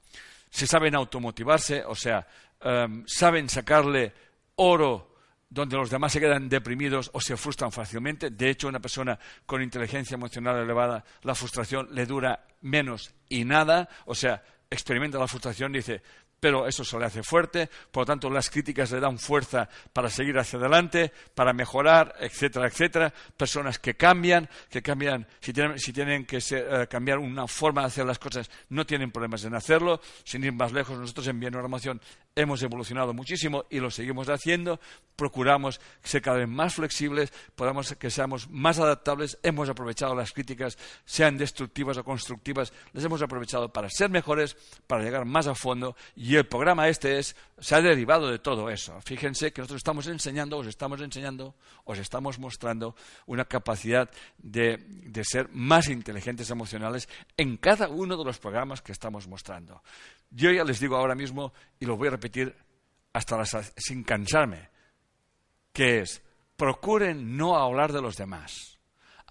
Se 0.50 0.66
saben 0.66 0.94
automotivarse, 0.94 1.84
o 1.84 1.94
sea, 1.94 2.26
em, 2.60 3.04
saben 3.06 3.48
sacarle 3.48 4.12
oro 4.56 5.10
donde 5.48 5.76
los 5.76 5.90
demás 5.90 6.12
se 6.12 6.20
quedan 6.20 6.48
deprimidos 6.48 7.10
o 7.12 7.20
se 7.20 7.36
frustran 7.36 7.72
fácilmente. 7.72 8.30
De 8.30 8.50
hecho, 8.50 8.68
una 8.68 8.80
persona 8.80 9.18
con 9.46 9.62
inteligencia 9.62 10.14
emocional 10.14 10.56
elevada, 10.56 11.04
la 11.22 11.34
frustración 11.34 11.88
le 11.92 12.06
dura 12.06 12.46
menos 12.62 13.12
y 13.28 13.44
nada, 13.44 13.88
o 14.06 14.14
sea, 14.14 14.42
experimenta 14.70 15.18
la 15.18 15.26
frustración 15.26 15.74
y 15.74 15.78
dice, 15.78 16.02
pero 16.40 16.66
eso 16.66 16.84
se 16.84 16.98
le 16.98 17.04
hace 17.04 17.22
fuerte, 17.22 17.68
por 17.92 18.02
lo 18.02 18.06
tanto 18.06 18.30
las 18.30 18.50
críticas 18.50 18.90
le 18.90 19.00
dan 19.00 19.18
fuerza 19.18 19.68
para 19.92 20.08
seguir 20.08 20.38
hacia 20.38 20.58
adelante, 20.58 21.12
para 21.34 21.52
mejorar, 21.52 22.14
etcétera, 22.18 22.66
etcétera. 22.66 23.12
Personas 23.36 23.78
que 23.78 23.94
cambian, 23.94 24.48
que 24.70 24.82
cambian, 24.82 25.26
si 25.40 25.52
tienen, 25.92 26.24
que 26.24 26.38
eh, 26.50 26.86
cambiar 26.88 27.18
una 27.18 27.46
forma 27.46 27.82
de 27.82 27.88
hacer 27.88 28.06
las 28.06 28.18
cosas, 28.18 28.50
no 28.70 28.86
tienen 28.86 29.10
problemas 29.10 29.44
en 29.44 29.54
hacerlo. 29.54 30.00
Sin 30.24 30.42
ir 30.42 30.52
más 30.52 30.72
lejos, 30.72 30.98
nosotros 30.98 31.28
en 31.28 31.38
Bienormación 31.38 32.00
hemos 32.34 32.62
evolucionado 32.62 33.12
muchísimo 33.12 33.66
y 33.68 33.78
lo 33.78 33.90
seguimos 33.90 34.28
haciendo. 34.28 34.80
Procuramos 35.16 35.80
ser 36.02 36.22
cada 36.22 36.38
vez 36.38 36.48
más 36.48 36.74
flexibles, 36.74 37.32
podamos 37.54 37.94
que 37.96 38.10
seamos 38.10 38.48
más 38.48 38.78
adaptables. 38.78 39.38
Hemos 39.42 39.68
aprovechado 39.68 40.14
las 40.14 40.32
críticas, 40.32 40.78
sean 41.04 41.36
destructivas 41.36 41.98
o 41.98 42.04
constructivas, 42.04 42.72
las 42.92 43.04
hemos 43.04 43.20
aprovechado 43.20 43.70
para 43.70 43.90
ser 43.90 44.08
mejores, 44.08 44.56
para 44.86 45.02
llegar 45.02 45.26
más 45.26 45.46
a 45.46 45.54
fondo 45.54 45.96
y 46.16 46.29
Y 46.30 46.36
el 46.36 46.46
programa 46.46 46.86
este 46.86 47.18
es, 47.18 47.34
se 47.58 47.74
ha 47.74 47.82
derivado 47.82 48.30
de 48.30 48.38
todo 48.38 48.70
eso. 48.70 49.00
Fíjense 49.00 49.52
que 49.52 49.62
nosotros 49.62 49.78
estamos 49.78 50.06
enseñando, 50.06 50.58
os 50.58 50.68
estamos 50.68 51.00
enseñando, 51.00 51.56
os 51.82 51.98
estamos 51.98 52.38
mostrando 52.38 52.94
una 53.26 53.46
capacidad 53.46 54.08
de, 54.38 54.78
ser 55.24 55.48
más 55.48 55.88
inteligentes 55.88 56.48
emocionales 56.50 57.08
en 57.36 57.56
cada 57.56 57.88
uno 57.88 58.16
de 58.16 58.24
los 58.24 58.38
programas 58.38 58.80
que 58.80 58.92
estamos 58.92 59.26
mostrando. 59.26 59.82
Yo 60.30 60.52
ya 60.52 60.62
les 60.62 60.78
digo 60.78 60.94
ahora 60.94 61.16
mismo, 61.16 61.52
y 61.80 61.86
lo 61.86 61.96
voy 61.96 62.06
a 62.06 62.12
repetir 62.12 62.54
hasta 63.12 63.36
las, 63.36 63.72
sin 63.76 64.04
cansarme, 64.04 64.68
que 65.72 66.02
es, 66.02 66.22
procuren 66.56 67.36
no 67.36 67.56
hablar 67.56 67.92
de 67.92 68.02
los 68.02 68.16
demás. 68.16 68.78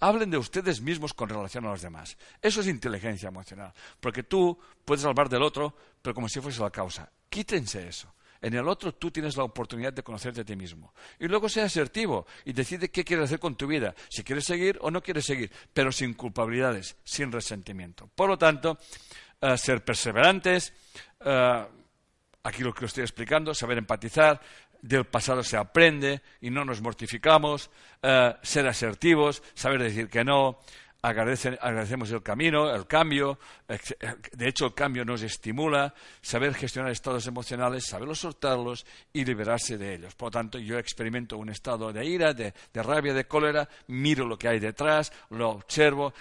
Hablen 0.00 0.30
de 0.30 0.38
ustedes 0.38 0.80
mismos 0.80 1.14
con 1.14 1.28
relación 1.28 1.66
a 1.66 1.70
los 1.70 1.82
demás. 1.82 2.16
Eso 2.40 2.60
es 2.60 2.66
inteligencia 2.66 3.28
emocional. 3.28 3.72
Porque 4.00 4.22
tú 4.22 4.58
puedes 4.84 5.04
hablar 5.04 5.28
del 5.28 5.42
otro, 5.42 5.74
pero 6.02 6.14
como 6.14 6.28
si 6.28 6.40
fuese 6.40 6.60
la 6.60 6.70
causa. 6.70 7.10
Quítense 7.28 7.86
eso. 7.86 8.12
En 8.42 8.54
el 8.54 8.66
otro 8.66 8.94
tú 8.94 9.10
tienes 9.10 9.36
la 9.36 9.44
oportunidad 9.44 9.92
de 9.92 10.02
conocerte 10.02 10.40
a 10.40 10.44
ti 10.44 10.56
mismo. 10.56 10.94
Y 11.18 11.28
luego 11.28 11.48
sea 11.48 11.66
asertivo 11.66 12.26
y 12.44 12.52
decide 12.52 12.90
qué 12.90 13.04
quieres 13.04 13.26
hacer 13.26 13.38
con 13.38 13.54
tu 13.54 13.66
vida, 13.66 13.94
si 14.08 14.24
quieres 14.24 14.44
seguir 14.46 14.78
o 14.80 14.90
no 14.90 15.02
quieres 15.02 15.26
seguir, 15.26 15.52
pero 15.74 15.92
sin 15.92 16.14
culpabilidades, 16.14 16.96
sin 17.04 17.30
resentimiento. 17.30 18.08
Por 18.14 18.30
lo 18.30 18.38
tanto, 18.38 18.78
eh, 19.40 19.58
ser 19.58 19.84
perseverantes, 19.84 20.72
eh, 21.20 21.66
aquí 22.42 22.62
lo 22.62 22.72
que 22.72 22.86
estoy 22.86 23.02
explicando, 23.02 23.52
saber 23.52 23.76
empatizar, 23.76 24.40
del 24.82 25.04
pasado 25.04 25.42
se 25.42 25.56
aprende 25.56 26.22
y 26.40 26.50
no 26.50 26.64
nos 26.64 26.80
mortificamos, 26.80 27.70
eh, 28.02 28.34
ser 28.42 28.66
asertivos, 28.66 29.42
saber 29.54 29.82
decir 29.82 30.08
que 30.08 30.24
no, 30.24 30.60
agradecemos 31.02 32.10
el 32.10 32.22
camino, 32.22 32.74
el 32.74 32.86
cambio, 32.86 33.38
de 34.32 34.48
hecho 34.48 34.66
el 34.66 34.74
cambio 34.74 35.04
nos 35.04 35.22
estimula, 35.22 35.94
saber 36.20 36.54
gestionar 36.54 36.92
estados 36.92 37.26
emocionales, 37.26 37.86
saberlos 37.86 38.20
soltarlos 38.20 38.84
y 39.12 39.24
liberarse 39.24 39.78
de 39.78 39.94
ellos. 39.94 40.14
Por 40.14 40.26
lo 40.26 40.30
tanto, 40.32 40.58
yo 40.58 40.78
experimento 40.78 41.38
un 41.38 41.48
estado 41.48 41.92
de 41.92 42.04
ira, 42.04 42.34
de, 42.34 42.52
rabia, 42.74 43.14
de 43.14 43.26
cólera, 43.26 43.68
miro 43.88 44.26
lo 44.26 44.38
que 44.38 44.48
hay 44.48 44.58
detrás, 44.58 45.12
lo 45.30 45.50
observo, 45.50 46.12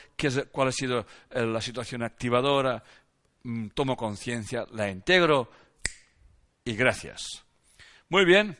cuál 0.51 0.69
ha 0.69 0.71
sido 0.71 1.05
eh, 1.29 1.45
la 1.45 1.61
situación 1.61 2.03
activadora, 2.03 2.81
mm, 3.43 3.67
tomo 3.69 3.97
conciencia, 3.97 4.65
la 4.71 4.89
integro 4.89 5.51
y 6.63 6.75
gracias. 6.75 7.48
Muy 8.11 8.25
bien. 8.25 8.57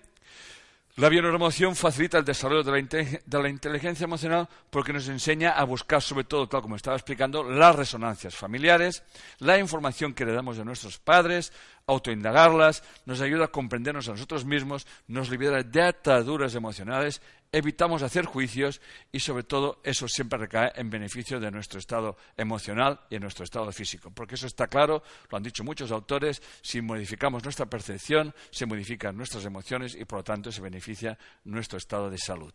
La 0.95 1.09
bioneuromoción 1.09 1.75
facilita 1.75 2.19
el 2.19 2.25
desarrollo 2.25 2.61
de 2.61 2.71
la, 2.71 3.49
inteligencia 3.49 4.03
emocional 4.03 4.47
porque 4.69 4.93
nos 4.93 5.07
enseña 5.07 5.51
a 5.51 5.63
buscar, 5.63 6.03
sobre 6.03 6.25
todo, 6.25 6.47
tal 6.47 6.61
como 6.61 6.75
estaba 6.75 6.97
explicando, 6.97 7.43
las 7.43 7.75
resonancias 7.75 8.35
familiares, 8.35 9.01
la 9.39 9.57
información 9.57 10.13
que 10.13 10.25
le 10.25 10.33
damos 10.33 10.57
de 10.57 10.65
nuestros 10.65 10.99
padres, 10.99 11.51
autoindagarlas, 11.87 12.83
nos 13.05 13.21
ayuda 13.21 13.45
a 13.45 13.47
comprendernos 13.47 14.07
a 14.07 14.11
nosotros 14.11 14.45
mismos, 14.45 14.85
nos 15.07 15.31
libera 15.31 15.63
de 15.63 15.81
ataduras 15.81 16.53
emocionales, 16.53 17.19
evitamos 17.51 18.03
hacer 18.03 18.25
juicios 18.25 18.81
y 19.11 19.19
sobre 19.19 19.43
todo 19.43 19.81
eso 19.83 20.07
siempre 20.07 20.39
recae 20.39 20.71
en 20.75 20.89
beneficio 20.89 21.39
de 21.39 21.51
nuestro 21.51 21.79
estado 21.79 22.17
emocional 22.37 23.01
y 23.09 23.15
en 23.15 23.21
nuestro 23.21 23.43
estado 23.43 23.71
físico. 23.71 24.11
Porque 24.11 24.35
eso 24.35 24.47
está 24.47 24.67
claro, 24.67 25.03
lo 25.29 25.37
han 25.37 25.43
dicho 25.43 25.63
muchos 25.63 25.91
autores, 25.91 26.41
si 26.61 26.81
modificamos 26.81 27.43
nuestra 27.43 27.65
percepción, 27.65 28.33
se 28.51 28.65
modifican 28.65 29.17
nuestras 29.17 29.45
emociones 29.45 29.95
y 29.95 30.05
por 30.05 30.19
lo 30.19 30.23
tanto 30.23 30.51
se 30.51 30.61
beneficia 30.61 31.17
nuestro 31.45 31.77
estado 31.77 32.09
de 32.09 32.17
salud. 32.17 32.53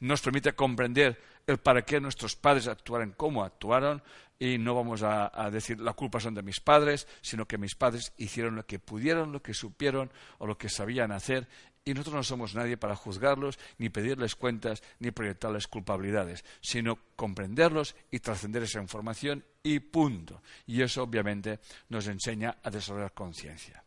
Nos 0.00 0.20
permite 0.20 0.54
comprender 0.54 1.20
el 1.46 1.58
para 1.58 1.82
qué 1.82 2.00
nuestros 2.00 2.36
padres 2.36 2.68
actuaron 2.68 3.12
como 3.12 3.44
actuaron 3.44 4.02
y 4.42 4.58
no 4.58 4.74
vamos 4.74 5.04
a, 5.04 5.30
decir 5.52 5.78
la 5.78 5.92
culpa 5.92 6.18
son 6.18 6.34
de 6.34 6.42
mis 6.42 6.58
padres, 6.58 7.06
sino 7.20 7.46
que 7.46 7.58
mis 7.58 7.76
padres 7.76 8.12
hicieron 8.16 8.56
lo 8.56 8.66
que 8.66 8.80
pudieron, 8.80 9.30
lo 9.30 9.40
que 9.40 9.54
supieron 9.54 10.10
o 10.38 10.48
lo 10.48 10.58
que 10.58 10.68
sabían 10.68 11.12
hacer 11.12 11.46
y 11.84 11.94
nosotros 11.94 12.14
no 12.14 12.22
somos 12.22 12.54
nadie 12.54 12.76
para 12.76 12.96
juzgarlos, 12.96 13.58
ni 13.78 13.88
pedirles 13.88 14.36
cuentas, 14.36 14.82
ni 15.00 15.10
proyectarles 15.10 15.66
culpabilidades, 15.66 16.44
sino 16.60 16.98
comprenderlos 17.16 17.96
y 18.10 18.20
trascender 18.20 18.62
esa 18.62 18.80
información 18.80 19.44
y 19.62 19.80
punto. 19.80 20.42
Y 20.66 20.82
eso 20.82 21.02
obviamente 21.02 21.60
nos 21.88 22.06
enseña 22.06 22.58
a 22.62 22.70
desarrollar 22.70 23.12
conciencia. 23.12 23.82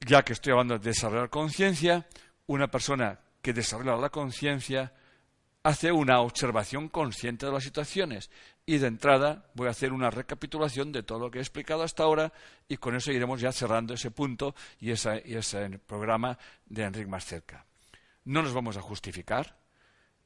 Ya 0.00 0.22
que 0.22 0.32
estoy 0.32 0.52
hablando 0.52 0.78
de 0.78 0.88
desarrollar 0.88 1.30
conciencia, 1.30 2.06
una 2.46 2.68
persona 2.68 3.20
que 3.40 3.52
desarrolla 3.52 3.96
la 3.96 4.10
conciencia 4.10 4.92
hace 5.62 5.92
una 5.92 6.20
observación 6.20 6.88
consciente 6.88 7.46
de 7.46 7.52
las 7.52 7.64
situaciones 7.64 8.30
y 8.64 8.78
de 8.78 8.86
entrada 8.86 9.50
voy 9.54 9.66
a 9.68 9.70
hacer 9.70 9.92
una 9.92 10.10
recapitulación 10.10 10.92
de 10.92 11.02
todo 11.02 11.18
lo 11.18 11.30
que 11.30 11.38
he 11.38 11.42
explicado 11.42 11.82
hasta 11.82 12.04
ahora 12.04 12.32
y 12.68 12.76
con 12.76 12.94
eso 12.94 13.10
iremos 13.10 13.40
ya 13.40 13.52
cerrando 13.52 13.94
ese 13.94 14.10
punto 14.10 14.54
y, 14.80 14.90
ese 14.90 15.78
programa 15.86 16.38
de 16.66 16.84
Enrique 16.84 17.08
más 17.08 17.24
cerca. 17.24 17.66
No 18.24 18.42
nos 18.42 18.52
vamos 18.52 18.76
a 18.76 18.82
justificar, 18.82 19.58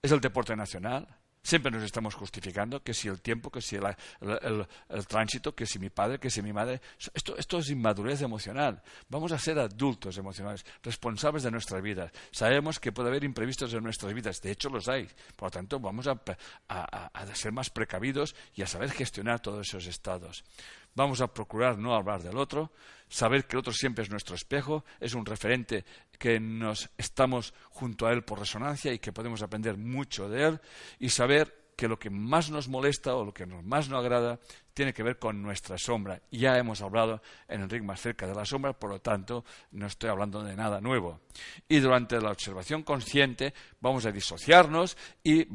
es 0.03 0.13
el 0.13 0.21
deporte 0.21 0.55
nacional, 0.55 1.09
Siempre 1.47 1.71
nos 1.71 1.85
estamos 1.85 2.17
justificando 2.17 2.83
que 2.83 2.93
si 2.93 3.07
el 3.07 3.21
tiempo, 3.21 3.53
que 3.53 3.63
si 3.63 3.77
el, 3.77 4.67
tránsito, 5.07 5.55
que 5.55 5.65
si 5.65 5.79
mi 5.79 5.91
padre, 5.91 6.19
que 6.19 6.29
si 6.29 6.43
mi 6.43 6.53
madre. 6.53 6.81
Esto, 7.15 7.37
esto 7.37 7.59
es 7.59 7.71
inmadurez 7.71 8.21
emocional. 8.23 8.83
Vamos 9.09 9.31
a 9.31 9.39
ser 9.39 9.57
adultos 9.61 10.19
emocionales, 10.19 10.67
responsables 10.83 11.45
de 11.45 11.53
nuestras 11.53 11.81
vidas. 11.81 12.11
Sabemos 12.33 12.81
que 12.81 12.91
puede 12.91 13.11
haber 13.11 13.23
imprevistos 13.23 13.73
en 13.75 13.85
nuestras 13.85 14.13
vidas. 14.13 14.41
De 14.41 14.51
hecho, 14.51 14.71
los 14.71 14.89
hay. 14.89 15.09
Por 15.37 15.47
lo 15.47 15.51
tanto, 15.53 15.79
vamos 15.79 16.09
a, 16.09 16.21
a 16.67 17.35
ser 17.37 17.53
más 17.53 17.71
precavidos 17.71 18.35
y 18.57 18.63
a 18.63 18.67
saber 18.67 18.91
gestionar 18.91 19.39
todos 19.39 19.69
esos 19.69 19.87
estados. 19.87 20.43
Vamos 20.97 21.21
a 21.21 21.33
procurar 21.33 21.79
no 21.79 21.95
hablar 21.95 22.23
del 22.23 22.39
otro, 22.39 22.73
saber 23.09 23.47
que 23.47 23.55
el 23.55 23.61
otro 23.61 23.73
siempre 23.73 24.03
es 24.03 24.11
nuestro 24.11 24.35
espejo, 24.35 24.85
es 24.99 25.15
un 25.15 25.27
referente 25.27 25.85
que 26.19 26.41
nos 26.41 26.91
estamos 26.97 27.55
junto 27.71 28.07
a 28.07 28.13
él 28.13 28.25
por 28.25 28.39
resonancia 28.39 28.93
y 28.93 28.99
que 28.99 29.13
podemos 29.13 29.43
aprender 29.43 29.77
mucho 29.77 30.29
de 30.29 30.45
él 30.49 30.61
y 30.99 31.11
saber 31.11 31.67
que 31.77 31.89
lo 31.89 31.99
que 31.99 32.09
más 32.09 32.51
nos 32.51 32.69
molesta 32.69 33.15
o 33.15 33.25
lo 33.25 33.35
que 33.35 33.45
más 33.45 33.89
nos 33.89 34.03
agrada 34.03 34.41
tiene 34.73 34.95
que 34.95 35.03
ver 35.03 35.19
con 35.19 35.43
nuestra 35.43 35.77
sombra. 35.79 36.21
Ya 36.31 36.57
hemos 36.59 36.81
hablado 36.81 37.23
en 37.49 37.63
el 37.63 37.71
ring 37.71 37.85
más 37.85 38.01
cerca 38.01 38.27
de 38.27 38.35
la 38.35 38.47
sombra, 38.47 38.73
por 38.73 38.91
lo 38.91 39.01
tanto 39.01 39.45
no 39.73 39.87
estoy 39.87 40.09
hablando 40.09 40.43
de 40.43 40.57
nada 40.57 40.81
nuevo. 40.81 41.21
Y 41.69 41.79
durante 41.79 42.21
la 42.21 42.31
observación 42.31 42.83
consciente 42.83 43.53
vamos 43.81 44.07
a 44.07 44.13
disociarnos 44.13 44.97
y 45.23 45.47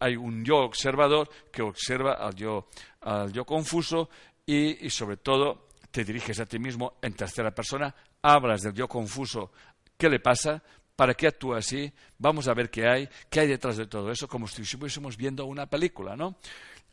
hay 0.00 0.16
un 0.16 0.44
yo 0.44 0.58
observador 0.58 1.30
que 1.52 1.62
observa 1.62 2.14
al 2.14 2.34
yo, 2.34 2.68
al 3.00 3.32
yo 3.32 3.44
confuso 3.44 4.10
y, 4.48 4.88
sobre 4.88 5.18
todo 5.18 5.68
te 5.90 6.04
diriges 6.04 6.40
a 6.40 6.46
ti 6.46 6.58
mismo 6.58 6.94
en 7.02 7.12
tercera 7.12 7.50
persona, 7.54 7.94
hablas 8.22 8.62
del 8.62 8.72
yo 8.72 8.88
confuso, 8.88 9.52
¿qué 9.96 10.08
le 10.08 10.20
pasa? 10.20 10.62
¿Para 10.96 11.12
qué 11.12 11.26
actúa 11.26 11.58
así? 11.58 11.92
Vamos 12.16 12.48
a 12.48 12.54
ver 12.54 12.70
qué 12.70 12.88
hay, 12.88 13.08
qué 13.28 13.40
hay 13.40 13.48
detrás 13.48 13.76
de 13.76 13.86
todo 13.86 14.10
eso, 14.10 14.26
como 14.26 14.48
si 14.48 14.62
estuviésemos 14.62 15.18
viendo 15.18 15.44
una 15.44 15.66
película, 15.66 16.16
¿no? 16.16 16.36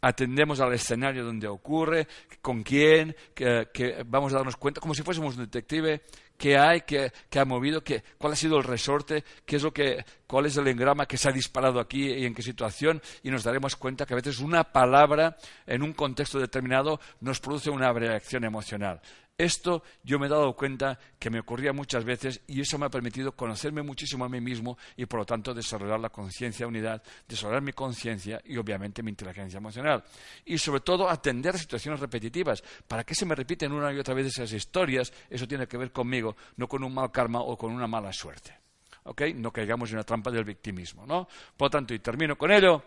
Atendemos 0.01 0.59
al 0.59 0.73
escenario 0.73 1.23
donde 1.23 1.47
ocurre, 1.47 2.07
con 2.41 2.61
quién, 2.61 3.15
que, 3.33 4.03
vamos 4.05 4.33
a 4.33 4.37
darnos 4.37 4.57
cuenta, 4.57 4.81
como 4.81 4.93
si 4.93 5.03
fuésemos 5.03 5.37
un 5.37 5.43
detective, 5.45 6.01
qué 6.37 6.57
hay, 6.57 6.81
qué, 6.81 7.11
ha 7.37 7.45
movido, 7.45 7.83
qué, 7.83 8.03
cuál 8.17 8.33
ha 8.33 8.35
sido 8.35 8.57
el 8.57 8.63
resorte, 8.63 9.23
qué 9.45 9.55
es 9.55 9.63
lo 9.63 9.73
que, 9.73 10.03
cuál 10.27 10.45
es 10.45 10.57
el 10.57 10.67
engrama 10.67 11.05
que 11.05 11.17
se 11.17 11.29
ha 11.29 11.31
disparado 11.31 11.79
aquí 11.79 12.11
y 12.11 12.25
en 12.25 12.33
qué 12.33 12.41
situación, 12.41 13.01
y 13.23 13.31
nos 13.31 13.43
daremos 13.43 13.75
cuenta 13.75 14.05
que 14.05 14.13
a 14.13 14.17
veces 14.17 14.39
una 14.39 14.63
palabra 14.63 15.37
en 15.65 15.83
un 15.83 15.93
contexto 15.93 16.39
determinado 16.39 16.99
nos 17.21 17.39
produce 17.39 17.69
una 17.69 17.91
reacción 17.93 18.43
emocional. 18.43 19.01
Esto 19.37 19.83
yo 20.01 20.17
me 20.17 20.27
he 20.27 20.29
dado 20.29 20.55
cuenta 20.55 20.97
que 21.19 21.29
me 21.29 21.41
ocurría 21.41 21.73
muchas 21.73 22.05
veces 22.05 22.39
y 22.47 22.61
eso 22.61 22.77
me 22.77 22.85
ha 22.85 22.89
permitido 22.89 23.33
conocerme 23.33 23.81
muchísimo 23.81 24.23
a 24.23 24.29
mí 24.29 24.39
mismo 24.39 24.77
y 24.95 25.05
por 25.07 25.19
lo 25.19 25.25
tanto 25.25 25.53
desarrollar 25.53 25.99
la 25.99 26.09
conciencia 26.09 26.65
unidad, 26.65 27.03
desarrollar 27.27 27.61
mi 27.61 27.73
conciencia 27.73 28.41
y 28.45 28.55
obviamente 28.55 29.03
mi 29.03 29.09
inteligencia 29.09 29.57
emocional. 29.57 30.05
Y 30.45 30.57
sobre 30.57 30.79
todo 30.79 31.09
atender 31.09 31.57
situaciones 31.57 31.99
repetitivas. 31.99 32.63
¿Para 32.87 33.03
qué 33.03 33.13
se 33.13 33.25
me 33.25 33.35
repiten 33.35 33.73
una 33.73 33.91
y 33.91 33.99
otra 33.99 34.13
vez 34.13 34.27
esas 34.27 34.53
historias? 34.53 35.11
Eso 35.29 35.45
tiene 35.45 35.67
que 35.67 35.77
ver 35.77 35.91
conmigo, 35.91 36.37
no 36.55 36.69
con 36.69 36.81
un 36.85 36.93
mal 36.93 37.11
karma 37.11 37.41
o 37.41 37.57
con 37.57 37.73
una 37.73 37.87
mala 37.87 38.13
suerte. 38.13 38.57
¿Ok? 39.03 39.21
No 39.35 39.51
caigamos 39.51 39.91
en 39.91 39.97
la 39.97 40.03
trampa 40.03 40.31
del 40.31 40.45
victimismo. 40.45 41.05
¿no? 41.05 41.27
Por 41.57 41.65
lo 41.65 41.69
tanto, 41.71 41.93
y 41.93 41.99
termino 41.99 42.37
con 42.37 42.53
ello. 42.53 42.85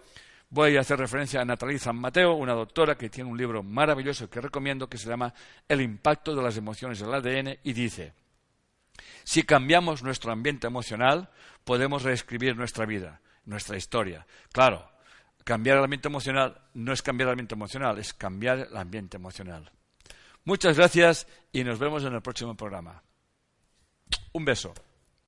Voy 0.50 0.76
a 0.76 0.80
hacer 0.80 0.98
referencia 0.98 1.42
a 1.42 1.44
Natalie 1.44 1.78
San 1.78 1.96
Mateo, 1.96 2.32
una 2.34 2.54
doctora 2.54 2.96
que 2.96 3.10
tiene 3.10 3.30
un 3.30 3.36
libro 3.36 3.62
maravilloso 3.62 4.30
que 4.30 4.40
recomiendo 4.40 4.88
que 4.88 4.96
se 4.96 5.08
llama 5.08 5.34
El 5.68 5.82
impacto 5.82 6.34
de 6.34 6.42
las 6.42 6.56
emociones 6.56 7.00
en 7.00 7.08
el 7.08 7.14
ADN 7.14 7.58
y 7.64 7.72
dice, 7.74 8.14
si 9.24 9.42
cambiamos 9.42 10.02
nuestro 10.02 10.32
ambiente 10.32 10.66
emocional, 10.66 11.28
podemos 11.64 12.02
reescribir 12.02 12.56
nuestra 12.56 12.86
vida, 12.86 13.20
nuestra 13.44 13.76
historia. 13.76 14.26
Claro, 14.50 14.90
cambiar 15.44 15.76
el 15.76 15.84
ambiente 15.84 16.08
emocional 16.08 16.58
no 16.72 16.94
es 16.94 17.02
cambiar 17.02 17.28
el 17.28 17.32
ambiente 17.32 17.54
emocional, 17.54 17.98
es 17.98 18.14
cambiar 18.14 18.68
el 18.70 18.76
ambiente 18.76 19.18
emocional. 19.18 19.70
Muchas 20.44 20.78
gracias 20.78 21.26
y 21.52 21.62
nos 21.62 21.78
vemos 21.78 22.04
en 22.04 22.14
el 22.14 22.22
próximo 22.22 22.56
programa. 22.56 23.02
Un 24.32 24.46
beso. 24.46 24.72